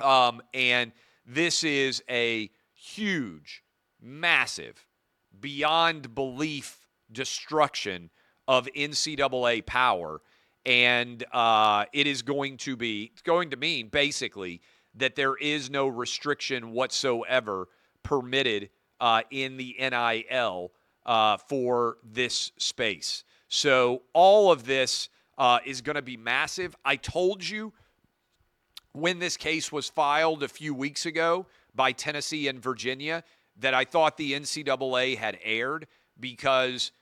Um, 0.00 0.42
and 0.52 0.92
this 1.26 1.64
is 1.64 2.02
a 2.08 2.50
huge, 2.74 3.62
massive, 4.00 4.86
beyond 5.40 6.14
belief 6.14 6.86
destruction 7.10 8.10
of 8.46 8.68
NCAA 8.76 9.64
power 9.64 10.20
and 10.66 11.24
uh, 11.32 11.84
it 11.92 12.06
is 12.06 12.22
going 12.22 12.56
to 12.58 12.76
be 12.76 13.10
it's 13.12 13.22
going 13.22 13.50
to 13.50 13.56
mean 13.56 13.88
basically 13.88 14.60
that 14.94 15.16
there 15.16 15.36
is 15.36 15.70
no 15.70 15.86
restriction 15.86 16.72
whatsoever 16.72 17.68
permitted 18.02 18.70
uh, 19.00 19.22
in 19.30 19.56
the 19.56 19.74
NIL 19.78 20.70
uh, 21.04 21.36
for 21.36 21.98
this 22.04 22.52
space. 22.56 23.24
So 23.48 24.02
all 24.12 24.52
of 24.52 24.64
this 24.64 25.08
uh, 25.36 25.58
is 25.64 25.80
going 25.80 25.96
to 25.96 26.02
be 26.02 26.16
massive. 26.16 26.76
I 26.84 26.96
told 26.96 27.46
you 27.46 27.72
when 28.92 29.18
this 29.18 29.36
case 29.36 29.72
was 29.72 29.88
filed 29.88 30.42
a 30.42 30.48
few 30.48 30.72
weeks 30.72 31.06
ago 31.06 31.46
by 31.74 31.92
Tennessee 31.92 32.48
and 32.48 32.62
Virginia 32.62 33.24
that 33.58 33.74
I 33.74 33.84
thought 33.84 34.16
the 34.16 34.32
NCAA 34.32 35.18
had 35.18 35.38
aired 35.42 35.86
because 36.18 36.92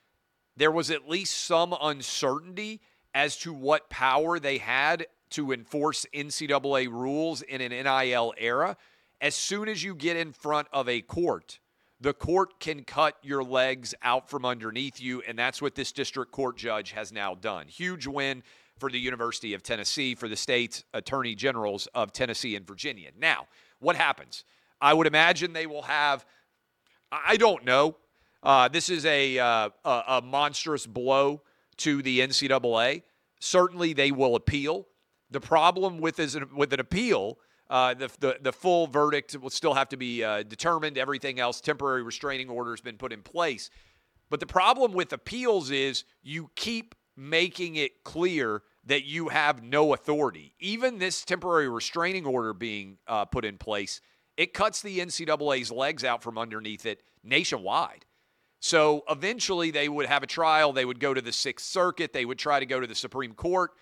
there 0.56 0.70
was 0.70 0.90
at 0.90 1.08
least 1.08 1.44
some 1.44 1.74
uncertainty 1.80 2.80
as 3.14 3.36
to 3.38 3.52
what 3.52 3.90
power 3.90 4.38
they 4.38 4.58
had 4.58 5.06
to 5.30 5.52
enforce 5.52 6.06
NCAA 6.14 6.88
rules 6.88 7.42
in 7.42 7.60
an 7.60 7.70
NIL 7.70 8.34
era. 8.38 8.76
As 9.20 9.34
soon 9.34 9.68
as 9.68 9.82
you 9.82 9.94
get 9.94 10.16
in 10.16 10.32
front 10.32 10.68
of 10.72 10.88
a 10.88 11.00
court, 11.00 11.58
the 12.00 12.12
court 12.12 12.58
can 12.58 12.84
cut 12.84 13.16
your 13.22 13.42
legs 13.44 13.94
out 14.02 14.28
from 14.28 14.44
underneath 14.44 15.00
you. 15.00 15.22
And 15.22 15.38
that's 15.38 15.62
what 15.62 15.74
this 15.74 15.92
district 15.92 16.32
court 16.32 16.56
judge 16.56 16.92
has 16.92 17.12
now 17.12 17.34
done. 17.34 17.68
Huge 17.68 18.06
win 18.06 18.42
for 18.78 18.90
the 18.90 18.98
University 18.98 19.54
of 19.54 19.62
Tennessee, 19.62 20.14
for 20.14 20.28
the 20.28 20.36
state 20.36 20.84
attorney 20.92 21.34
generals 21.34 21.86
of 21.94 22.12
Tennessee 22.12 22.56
and 22.56 22.66
Virginia. 22.66 23.10
Now, 23.16 23.46
what 23.78 23.96
happens? 23.96 24.44
I 24.80 24.92
would 24.92 25.06
imagine 25.06 25.52
they 25.52 25.66
will 25.66 25.82
have, 25.82 26.26
I 27.12 27.36
don't 27.36 27.64
know. 27.64 27.96
Uh, 28.42 28.66
this 28.66 28.88
is 28.88 29.06
a, 29.06 29.38
uh, 29.38 29.68
a, 29.84 30.02
a 30.08 30.22
monstrous 30.22 30.84
blow 30.86 31.42
to 31.82 32.02
the 32.02 32.20
NCAA. 32.20 33.02
Certainly, 33.40 33.92
they 33.94 34.10
will 34.10 34.36
appeal. 34.36 34.86
The 35.30 35.40
problem 35.40 35.98
with 35.98 36.18
is 36.18 36.38
with 36.54 36.72
an 36.72 36.80
appeal, 36.80 37.38
uh, 37.72 37.94
the, 37.94 38.10
the, 38.20 38.36
the 38.42 38.52
full 38.52 38.86
verdict 38.86 39.34
will 39.40 39.48
still 39.48 39.72
have 39.72 39.88
to 39.88 39.96
be 39.96 40.22
uh, 40.22 40.42
determined. 40.42 40.98
Everything 40.98 41.40
else, 41.40 41.58
temporary 41.58 42.02
restraining 42.02 42.50
order 42.50 42.70
has 42.72 42.82
been 42.82 42.98
put 42.98 43.14
in 43.14 43.22
place. 43.22 43.70
But 44.28 44.40
the 44.40 44.46
problem 44.46 44.92
with 44.92 45.12
appeals 45.12 45.70
is 45.70 46.04
you 46.22 46.50
keep 46.54 46.94
making 47.16 47.76
it 47.76 48.04
clear 48.04 48.62
that 48.84 49.04
you 49.04 49.28
have 49.28 49.62
no 49.62 49.94
authority. 49.94 50.54
Even 50.60 50.98
this 50.98 51.24
temporary 51.24 51.68
restraining 51.68 52.26
order 52.26 52.52
being 52.52 52.98
uh, 53.06 53.24
put 53.24 53.44
in 53.44 53.56
place, 53.56 54.02
it 54.36 54.52
cuts 54.52 54.82
the 54.82 54.98
NCAA's 54.98 55.70
legs 55.70 56.04
out 56.04 56.22
from 56.22 56.36
underneath 56.36 56.84
it 56.84 57.02
nationwide. 57.24 58.04
So 58.62 59.02
eventually 59.10 59.72
they 59.72 59.88
would 59.88 60.06
have 60.06 60.22
a 60.22 60.26
trial. 60.26 60.72
They 60.72 60.84
would 60.84 61.00
go 61.00 61.12
to 61.12 61.20
the 61.20 61.32
Sixth 61.32 61.66
Circuit. 61.66 62.12
They 62.12 62.24
would 62.24 62.38
try 62.38 62.60
to 62.60 62.64
go 62.64 62.78
to 62.78 62.86
the 62.86 62.94
Supreme 62.94 63.34
Court. 63.34 63.72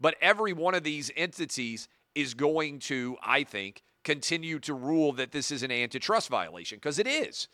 But 0.00 0.16
every 0.20 0.52
one 0.52 0.74
of 0.74 0.82
these 0.82 1.08
entities 1.16 1.86
is 2.16 2.34
going 2.34 2.80
to, 2.80 3.16
I 3.22 3.44
think, 3.44 3.84
continue 4.02 4.58
to 4.60 4.74
rule 4.74 5.12
that 5.12 5.30
this 5.30 5.52
is 5.52 5.62
an 5.62 5.70
antitrust 5.70 6.28
violation 6.30 6.78
because 6.78 6.98
it 6.98 7.06
is. 7.06 7.46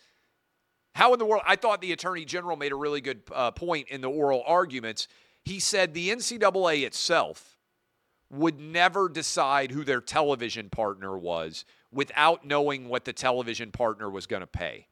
How 0.95 1.13
in 1.13 1.19
the 1.19 1.27
world? 1.27 1.43
I 1.47 1.55
thought 1.55 1.83
the 1.83 1.93
Attorney 1.93 2.25
General 2.25 2.57
made 2.57 2.73
a 2.73 2.77
really 2.77 3.03
good 3.03 3.21
uh, 3.31 3.51
point 3.51 3.89
in 3.89 4.01
the 4.01 4.09
oral 4.09 4.43
arguments. 4.47 5.07
He 5.45 5.61
said 5.61 5.93
the 5.93 6.09
NCAA 6.09 6.87
itself 6.87 7.59
would 8.31 8.59
never 8.59 9.11
decide 9.11 9.71
who 9.71 9.85
their 9.85 10.01
television 10.01 10.71
partner 10.71 11.19
was 11.19 11.67
without 11.93 12.47
knowing 12.47 12.89
what 12.89 13.05
the 13.05 13.13
television 13.13 13.71
partner 13.71 14.09
was 14.09 14.27
going 14.27 14.41
to 14.41 14.47
pay. 14.47 14.87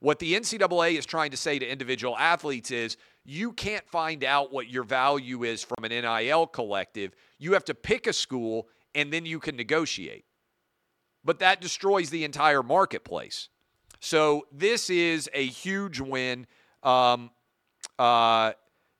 What 0.00 0.18
the 0.18 0.34
NCAA 0.34 0.98
is 0.98 1.06
trying 1.06 1.30
to 1.30 1.36
say 1.36 1.58
to 1.58 1.66
individual 1.66 2.16
athletes 2.18 2.70
is 2.70 2.96
you 3.24 3.52
can't 3.52 3.86
find 3.88 4.24
out 4.24 4.52
what 4.52 4.68
your 4.68 4.84
value 4.84 5.44
is 5.44 5.62
from 5.62 5.84
an 5.84 5.90
NIL 5.90 6.46
collective. 6.46 7.14
You 7.38 7.54
have 7.54 7.64
to 7.64 7.74
pick 7.74 8.06
a 8.06 8.12
school 8.12 8.68
and 8.94 9.12
then 9.12 9.26
you 9.26 9.40
can 9.40 9.56
negotiate. 9.56 10.24
But 11.24 11.38
that 11.40 11.60
destroys 11.60 12.10
the 12.10 12.24
entire 12.24 12.62
marketplace. 12.62 13.48
So 14.00 14.46
this 14.52 14.90
is 14.90 15.28
a 15.32 15.46
huge 15.46 15.98
win. 16.00 16.46
Um, 16.82 17.30
uh, 17.98 18.52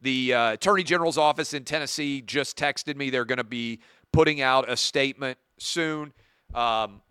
The 0.02 0.34
uh, 0.34 0.52
Attorney 0.52 0.82
General's 0.82 1.18
office 1.18 1.54
in 1.54 1.64
Tennessee 1.64 2.22
just 2.22 2.56
texted 2.58 2.96
me 2.96 3.10
they're 3.10 3.24
going 3.24 3.38
to 3.38 3.44
be 3.44 3.80
putting 4.12 4.40
out 4.40 4.68
a 4.70 4.76
statement 4.76 5.38
soon. 5.58 6.12
Um, 6.54 7.02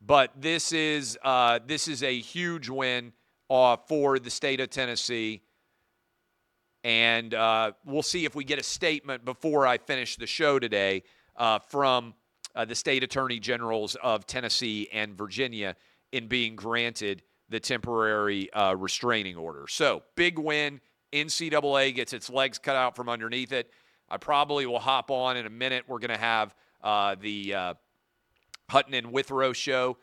but 0.00 0.30
this 0.40 0.72
is 0.72 1.18
uh, 1.22 1.58
this 1.66 1.88
is 1.88 2.02
a 2.02 2.18
huge 2.18 2.68
win 2.68 3.12
uh, 3.50 3.76
for 3.86 4.18
the 4.18 4.30
state 4.30 4.60
of 4.60 4.70
Tennessee, 4.70 5.42
and 6.84 7.34
uh, 7.34 7.72
we'll 7.84 8.02
see 8.02 8.24
if 8.24 8.34
we 8.34 8.44
get 8.44 8.58
a 8.58 8.62
statement 8.62 9.24
before 9.24 9.66
I 9.66 9.78
finish 9.78 10.16
the 10.16 10.26
show 10.26 10.58
today 10.58 11.02
uh, 11.36 11.58
from 11.58 12.14
uh, 12.54 12.64
the 12.64 12.74
state 12.74 13.02
attorney 13.02 13.40
generals 13.40 13.96
of 13.96 14.26
Tennessee 14.26 14.88
and 14.92 15.16
Virginia 15.16 15.74
in 16.12 16.28
being 16.28 16.56
granted 16.56 17.22
the 17.48 17.60
temporary 17.60 18.52
uh, 18.52 18.74
restraining 18.74 19.36
order. 19.36 19.66
So 19.68 20.02
big 20.14 20.38
win. 20.38 20.80
NCAA 21.12 21.94
gets 21.94 22.12
its 22.12 22.28
legs 22.28 22.58
cut 22.58 22.76
out 22.76 22.94
from 22.94 23.08
underneath 23.08 23.52
it. 23.52 23.70
I 24.10 24.18
probably 24.18 24.66
will 24.66 24.78
hop 24.78 25.10
on 25.10 25.38
in 25.38 25.46
a 25.46 25.50
minute. 25.50 25.84
We're 25.88 25.98
going 25.98 26.10
to 26.10 26.18
have 26.18 26.54
the 26.82 27.76
Hutton 28.68 28.94
and 28.94 29.12
Withrow 29.12 29.52
show 29.52 29.96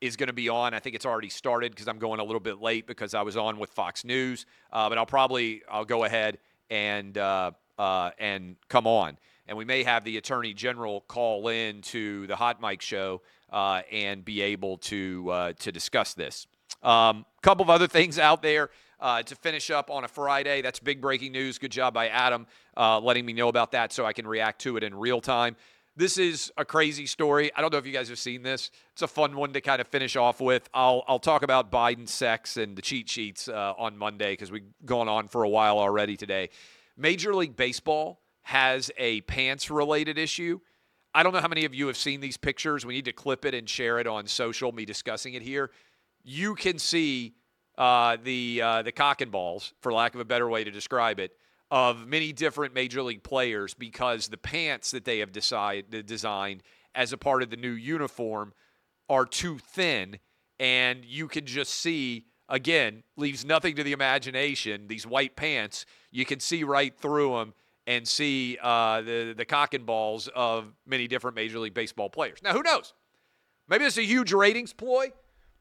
is 0.00 0.16
going 0.16 0.28
to 0.28 0.32
be 0.32 0.48
on. 0.48 0.74
I 0.74 0.80
think 0.80 0.96
it's 0.96 1.06
already 1.06 1.28
started 1.28 1.72
because 1.72 1.88
I'm 1.88 1.98
going 1.98 2.20
a 2.20 2.24
little 2.24 2.40
bit 2.40 2.60
late 2.60 2.86
because 2.86 3.14
I 3.14 3.22
was 3.22 3.36
on 3.36 3.58
with 3.58 3.70
Fox 3.70 4.04
News. 4.04 4.46
Uh, 4.72 4.88
but 4.88 4.98
I'll 4.98 5.06
probably 5.06 5.62
I'll 5.70 5.84
go 5.84 6.04
ahead 6.04 6.38
and 6.70 7.16
uh, 7.16 7.52
uh, 7.78 8.10
and 8.18 8.56
come 8.68 8.86
on, 8.86 9.18
and 9.46 9.56
we 9.56 9.64
may 9.64 9.82
have 9.84 10.04
the 10.04 10.16
Attorney 10.16 10.54
General 10.54 11.02
call 11.02 11.48
in 11.48 11.82
to 11.82 12.26
the 12.26 12.36
Hot 12.36 12.60
Mic 12.60 12.80
show 12.80 13.22
uh, 13.52 13.82
and 13.90 14.24
be 14.24 14.40
able 14.40 14.78
to 14.78 15.30
uh, 15.30 15.52
to 15.60 15.72
discuss 15.72 16.14
this. 16.14 16.46
A 16.82 16.88
um, 16.88 17.26
couple 17.42 17.62
of 17.62 17.70
other 17.70 17.86
things 17.86 18.18
out 18.18 18.42
there. 18.42 18.70
Uh, 19.00 19.20
to 19.20 19.34
finish 19.34 19.68
up 19.68 19.90
on 19.90 20.04
a 20.04 20.08
Friday. 20.08 20.62
That's 20.62 20.78
big 20.78 21.00
breaking 21.00 21.32
news. 21.32 21.58
Good 21.58 21.72
job 21.72 21.92
by 21.92 22.06
Adam 22.06 22.46
letting 22.76 23.26
me 23.26 23.32
know 23.32 23.48
about 23.48 23.72
that 23.72 23.92
so 23.92 24.06
I 24.06 24.12
can 24.12 24.28
react 24.28 24.60
to 24.60 24.76
it 24.76 24.84
in 24.84 24.94
real 24.94 25.20
time. 25.20 25.56
This 25.94 26.16
is 26.16 26.50
a 26.56 26.64
crazy 26.64 27.04
story. 27.04 27.50
I 27.54 27.60
don't 27.60 27.70
know 27.70 27.78
if 27.78 27.84
you 27.84 27.92
guys 27.92 28.08
have 28.08 28.18
seen 28.18 28.42
this. 28.42 28.70
It's 28.92 29.02
a 29.02 29.06
fun 29.06 29.36
one 29.36 29.52
to 29.52 29.60
kind 29.60 29.78
of 29.78 29.86
finish 29.88 30.16
off 30.16 30.40
with. 30.40 30.66
I'll 30.72 31.04
I'll 31.06 31.18
talk 31.18 31.42
about 31.42 31.70
Biden 31.70 32.08
sex 32.08 32.56
and 32.56 32.74
the 32.76 32.80
cheat 32.80 33.10
sheets 33.10 33.46
uh, 33.46 33.74
on 33.76 33.98
Monday 33.98 34.32
because 34.32 34.50
we've 34.50 34.64
gone 34.86 35.06
on 35.06 35.28
for 35.28 35.42
a 35.42 35.48
while 35.50 35.78
already 35.78 36.16
today. 36.16 36.48
Major 36.96 37.34
League 37.34 37.56
Baseball 37.56 38.22
has 38.40 38.90
a 38.96 39.20
pants 39.22 39.70
related 39.70 40.16
issue. 40.16 40.60
I 41.14 41.22
don't 41.22 41.34
know 41.34 41.42
how 41.42 41.48
many 41.48 41.66
of 41.66 41.74
you 41.74 41.88
have 41.88 41.98
seen 41.98 42.20
these 42.20 42.38
pictures. 42.38 42.86
We 42.86 42.94
need 42.94 43.04
to 43.04 43.12
clip 43.12 43.44
it 43.44 43.52
and 43.52 43.68
share 43.68 43.98
it 43.98 44.06
on 44.06 44.26
social. 44.26 44.72
Me 44.72 44.86
discussing 44.86 45.34
it 45.34 45.42
here. 45.42 45.70
You 46.24 46.54
can 46.54 46.78
see 46.78 47.34
uh, 47.76 48.16
the 48.22 48.62
uh, 48.62 48.80
the 48.80 48.92
cock 48.92 49.20
and 49.20 49.30
balls, 49.30 49.74
for 49.82 49.92
lack 49.92 50.14
of 50.14 50.22
a 50.22 50.24
better 50.24 50.48
way 50.48 50.64
to 50.64 50.70
describe 50.70 51.20
it, 51.20 51.36
of 51.72 52.06
many 52.06 52.34
different 52.34 52.74
major 52.74 53.02
league 53.02 53.22
players 53.22 53.72
because 53.72 54.28
the 54.28 54.36
pants 54.36 54.90
that 54.90 55.06
they 55.06 55.20
have 55.20 55.32
decide, 55.32 55.86
designed 56.04 56.62
as 56.94 57.14
a 57.14 57.16
part 57.16 57.42
of 57.42 57.48
the 57.48 57.56
new 57.56 57.70
uniform 57.70 58.52
are 59.08 59.24
too 59.24 59.56
thin. 59.56 60.18
And 60.60 61.02
you 61.02 61.28
can 61.28 61.46
just 61.46 61.72
see 61.72 62.26
again 62.46 63.02
leaves 63.16 63.46
nothing 63.46 63.74
to 63.76 63.82
the 63.82 63.92
imagination 63.92 64.86
these 64.86 65.06
white 65.06 65.34
pants. 65.34 65.86
You 66.10 66.26
can 66.26 66.40
see 66.40 66.62
right 66.62 66.94
through 66.94 67.38
them 67.38 67.54
and 67.86 68.06
see 68.06 68.58
uh, 68.62 69.00
the 69.00 69.34
the 69.34 69.46
cock 69.46 69.72
and 69.72 69.86
balls 69.86 70.28
of 70.36 70.74
many 70.86 71.08
different 71.08 71.36
major 71.36 71.58
league 71.58 71.74
baseball 71.74 72.10
players. 72.10 72.40
Now 72.44 72.52
who 72.52 72.62
knows? 72.62 72.92
Maybe 73.66 73.86
it's 73.86 73.96
a 73.96 74.04
huge 74.04 74.34
ratings 74.34 74.74
ploy 74.74 75.12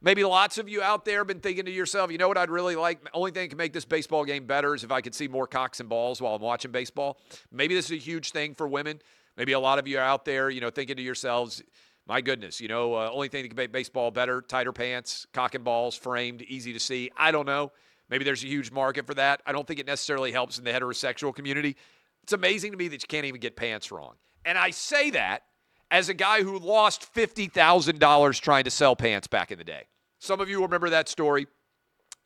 Maybe 0.04 0.24
lots 0.24 0.58
of 0.58 0.68
you 0.68 0.82
out 0.82 1.06
there 1.06 1.20
have 1.20 1.28
been 1.28 1.42
thinking 1.42 1.66
to 1.66 1.72
yourself, 1.72 2.12
you 2.12 2.18
know 2.18 2.28
what 2.28 2.38
I'd 2.38 2.50
really 2.50 2.76
like? 2.76 3.08
Only 3.14 3.30
thing 3.32 3.44
that 3.44 3.50
can 3.50 3.58
make 3.58 3.72
this 3.72 3.86
baseball 3.86 4.26
game 4.26 4.48
better 4.48 4.74
is 4.74 4.84
if 4.84 4.92
I 4.92 5.00
could 5.02 5.14
see 5.14 5.28
more 5.28 5.46
cocks 5.46 5.80
and 5.80 5.88
balls 5.88 6.20
while 6.20 6.34
I'm 6.34 6.42
watching 6.42 6.72
baseball. 6.72 7.20
Maybe 7.52 7.76
this 7.76 7.86
is 7.86 7.92
a 7.92 7.96
huge 7.98 8.32
thing 8.32 8.56
for 8.56 8.68
women. 8.68 9.00
Maybe 9.38 9.52
a 9.52 9.60
lot 9.60 9.78
of 9.78 9.88
you 9.88 10.00
are 10.00 10.04
out 10.04 10.26
there, 10.26 10.50
you 10.50 10.60
know, 10.60 10.72
thinking 10.72 10.96
to 10.98 11.04
yourselves, 11.04 11.62
my 12.08 12.20
goodness, 12.20 12.60
you 12.60 12.68
know, 12.68 12.96
uh, 12.96 13.12
only 13.14 13.28
thing 13.28 13.44
that 13.44 13.50
can 13.50 13.56
make 13.56 13.72
baseball 13.72 14.10
better, 14.10 14.42
tighter 14.42 14.74
pants, 14.74 15.28
cock 15.34 15.54
and 15.54 15.64
balls, 15.64 15.96
framed, 15.96 16.42
easy 16.42 16.74
to 16.74 16.80
see. 16.80 17.12
I 17.16 17.32
don't 17.32 17.46
know. 17.46 17.72
Maybe 18.10 18.26
there's 18.26 18.44
a 18.44 18.48
huge 18.48 18.72
market 18.72 19.06
for 19.06 19.14
that. 19.14 19.42
I 19.46 19.52
don't 19.52 19.68
think 19.68 19.80
it 19.80 19.86
necessarily 19.86 20.32
helps 20.32 20.58
in 20.58 20.64
the 20.66 20.72
heterosexual 20.72 21.34
community. 21.34 21.78
It's 22.24 22.34
amazing 22.34 22.72
to 22.72 22.78
me 22.78 22.88
that 22.88 23.04
you 23.04 23.08
can't 23.08 23.26
even 23.26 23.40
get 23.40 23.56
pants 23.56 23.92
wrong. 23.92 24.16
And 24.46 24.58
I 24.58 24.72
say 24.72 25.12
that 25.12 25.44
as 25.92 26.10
a 26.10 26.14
guy 26.14 26.42
who 26.42 26.58
lost 26.58 27.14
$50,000 27.14 28.42
trying 28.42 28.64
to 28.64 28.72
sell 28.72 28.96
pants 28.96 29.28
back 29.28 29.52
in 29.52 29.60
the 29.60 29.64
day. 29.64 29.84
Some 30.22 30.40
of 30.40 30.48
you 30.52 30.62
remember 30.62 30.92
that 30.92 31.10
story. 31.10 31.48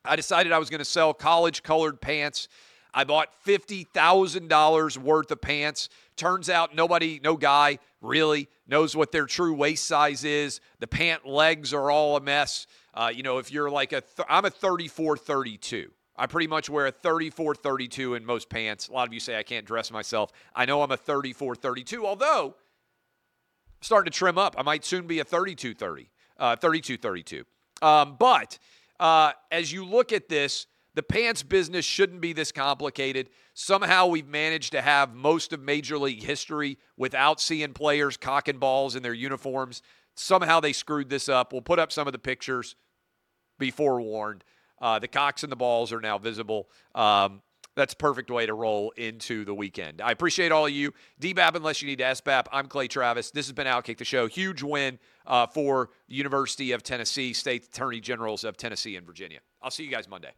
I 0.04 0.18
decided 0.18 0.52
I 0.52 0.60
was 0.60 0.70
going 0.70 0.80
to 0.80 0.86
sell 0.86 1.14
college 1.14 1.64
colored 1.64 2.02
pants. 2.02 2.50
I 2.94 3.06
bought 3.06 3.30
$50,000 3.48 4.98
worth 4.98 5.32
of 5.32 5.42
pants. 5.42 5.88
Turns 6.18 6.50
out 6.50 6.76
nobody, 6.76 7.22
no 7.24 7.38
guy 7.38 7.80
really 8.02 8.50
knows 8.68 8.98
what 8.98 9.14
their 9.14 9.26
true 9.26 9.54
waist 9.54 9.86
size 9.86 10.26
is. 10.26 10.60
The 10.80 10.88
pant 10.88 11.26
legs 11.26 11.74
are 11.74 11.90
all 11.90 12.18
a 12.18 12.22
mess. 12.22 12.68
Uh, 12.94 13.14
you 13.16 13.24
know, 13.24 13.38
if 13.38 13.50
you're 13.50 13.70
like 13.70 13.94
a, 13.94 14.02
th- 14.02 14.28
I'm 14.30 14.44
a 14.44 14.50
34 14.50 15.16
32. 15.16 15.90
I 16.18 16.28
pretty 16.28 16.48
much 16.48 16.70
wear 16.70 16.88
a 16.88 16.92
34 16.92 17.56
32 17.56 18.16
in 18.16 18.26
most 18.26 18.50
pants. 18.50 18.90
A 18.90 18.92
lot 18.92 19.08
of 19.08 19.14
you 19.14 19.22
say 19.22 19.40
I 19.40 19.44
can't 19.44 19.66
dress 19.66 19.90
myself. 19.90 20.34
I 20.54 20.66
know 20.66 20.82
I'm 20.82 20.92
a 20.92 20.98
34 20.98 21.56
32, 21.56 22.06
although 22.06 22.48
I'm 22.48 23.80
starting 23.80 24.12
to 24.12 24.18
trim 24.18 24.38
up. 24.38 24.56
I 24.58 24.64
might 24.64 24.84
soon 24.84 25.08
be 25.08 25.20
a 25.20 25.24
32 25.24 25.74
30, 25.76 26.10
uh, 26.38 26.58
32 26.58 26.98
32. 26.98 27.46
Um, 27.86 28.16
but 28.18 28.58
uh, 29.00 29.34
as 29.52 29.72
you 29.72 29.86
look 29.86 30.12
at 30.12 30.28
this, 30.28 30.66
the 30.96 31.04
pants 31.04 31.44
business 31.44 31.86
shouldn't 31.86 32.20
be 32.20 32.34
this 32.34 32.52
complicated. 32.52 33.30
Somehow 33.54 34.08
we've 34.08 34.28
managed 34.28 34.72
to 34.72 34.82
have 34.82 35.14
most 35.14 35.54
of 35.54 35.62
Major 35.62 36.00
League 36.00 36.24
history 36.24 36.80
without 36.98 37.40
seeing 37.40 37.74
players 37.74 38.18
cocking 38.18 38.58
balls 38.58 38.96
in 38.96 39.04
their 39.04 39.14
uniforms. 39.14 39.84
Somehow 40.16 40.62
they 40.62 40.74
screwed 40.74 41.10
this 41.10 41.30
up. 41.30 41.54
We'll 41.54 41.62
put 41.62 41.78
up 41.78 41.92
some 41.92 42.08
of 42.08 42.14
the 42.14 42.20
pictures. 42.20 42.76
Be 43.60 43.70
forewarned. 43.70 44.44
Uh, 44.82 44.98
the 44.98 45.08
cocks 45.08 45.44
and 45.44 45.52
the 45.52 45.58
balls 45.58 45.94
are 45.94 46.02
now 46.02 46.18
visible. 46.18 46.70
Um, 46.96 47.42
that's 47.76 47.94
perfect 47.94 48.32
way 48.32 48.46
to 48.46 48.54
roll 48.54 48.92
into 48.98 49.46
the 49.46 49.54
weekend. 49.54 50.02
I 50.02 50.12
appreciate 50.12 50.52
all 50.52 50.66
of 50.66 50.72
you. 50.72 50.94
DBAP, 51.22 51.56
unless 51.56 51.82
you 51.82 51.88
need 51.88 51.98
to 51.98 52.06
SBAP, 52.06 52.46
I'm 52.52 52.68
Clay 52.68 52.88
Travis. 52.88 53.32
This 53.32 53.46
has 53.48 53.54
been 53.54 53.68
Outkick 53.68 53.98
the 53.98 54.06
Show. 54.06 54.28
Huge 54.28 54.64
win 54.64 54.98
uh, 55.28 55.48
for 55.48 55.90
University 56.08 56.72
of 56.72 56.84
Tennessee, 56.84 57.34
State 57.34 57.66
Attorney 57.66 58.00
Generals 58.00 58.44
of 58.44 58.58
Tennessee 58.58 58.96
and 58.96 59.06
Virginia. 59.06 59.40
I'll 59.62 59.72
see 59.72 59.84
you 59.84 59.92
guys 59.92 60.08
Monday. 60.08 60.32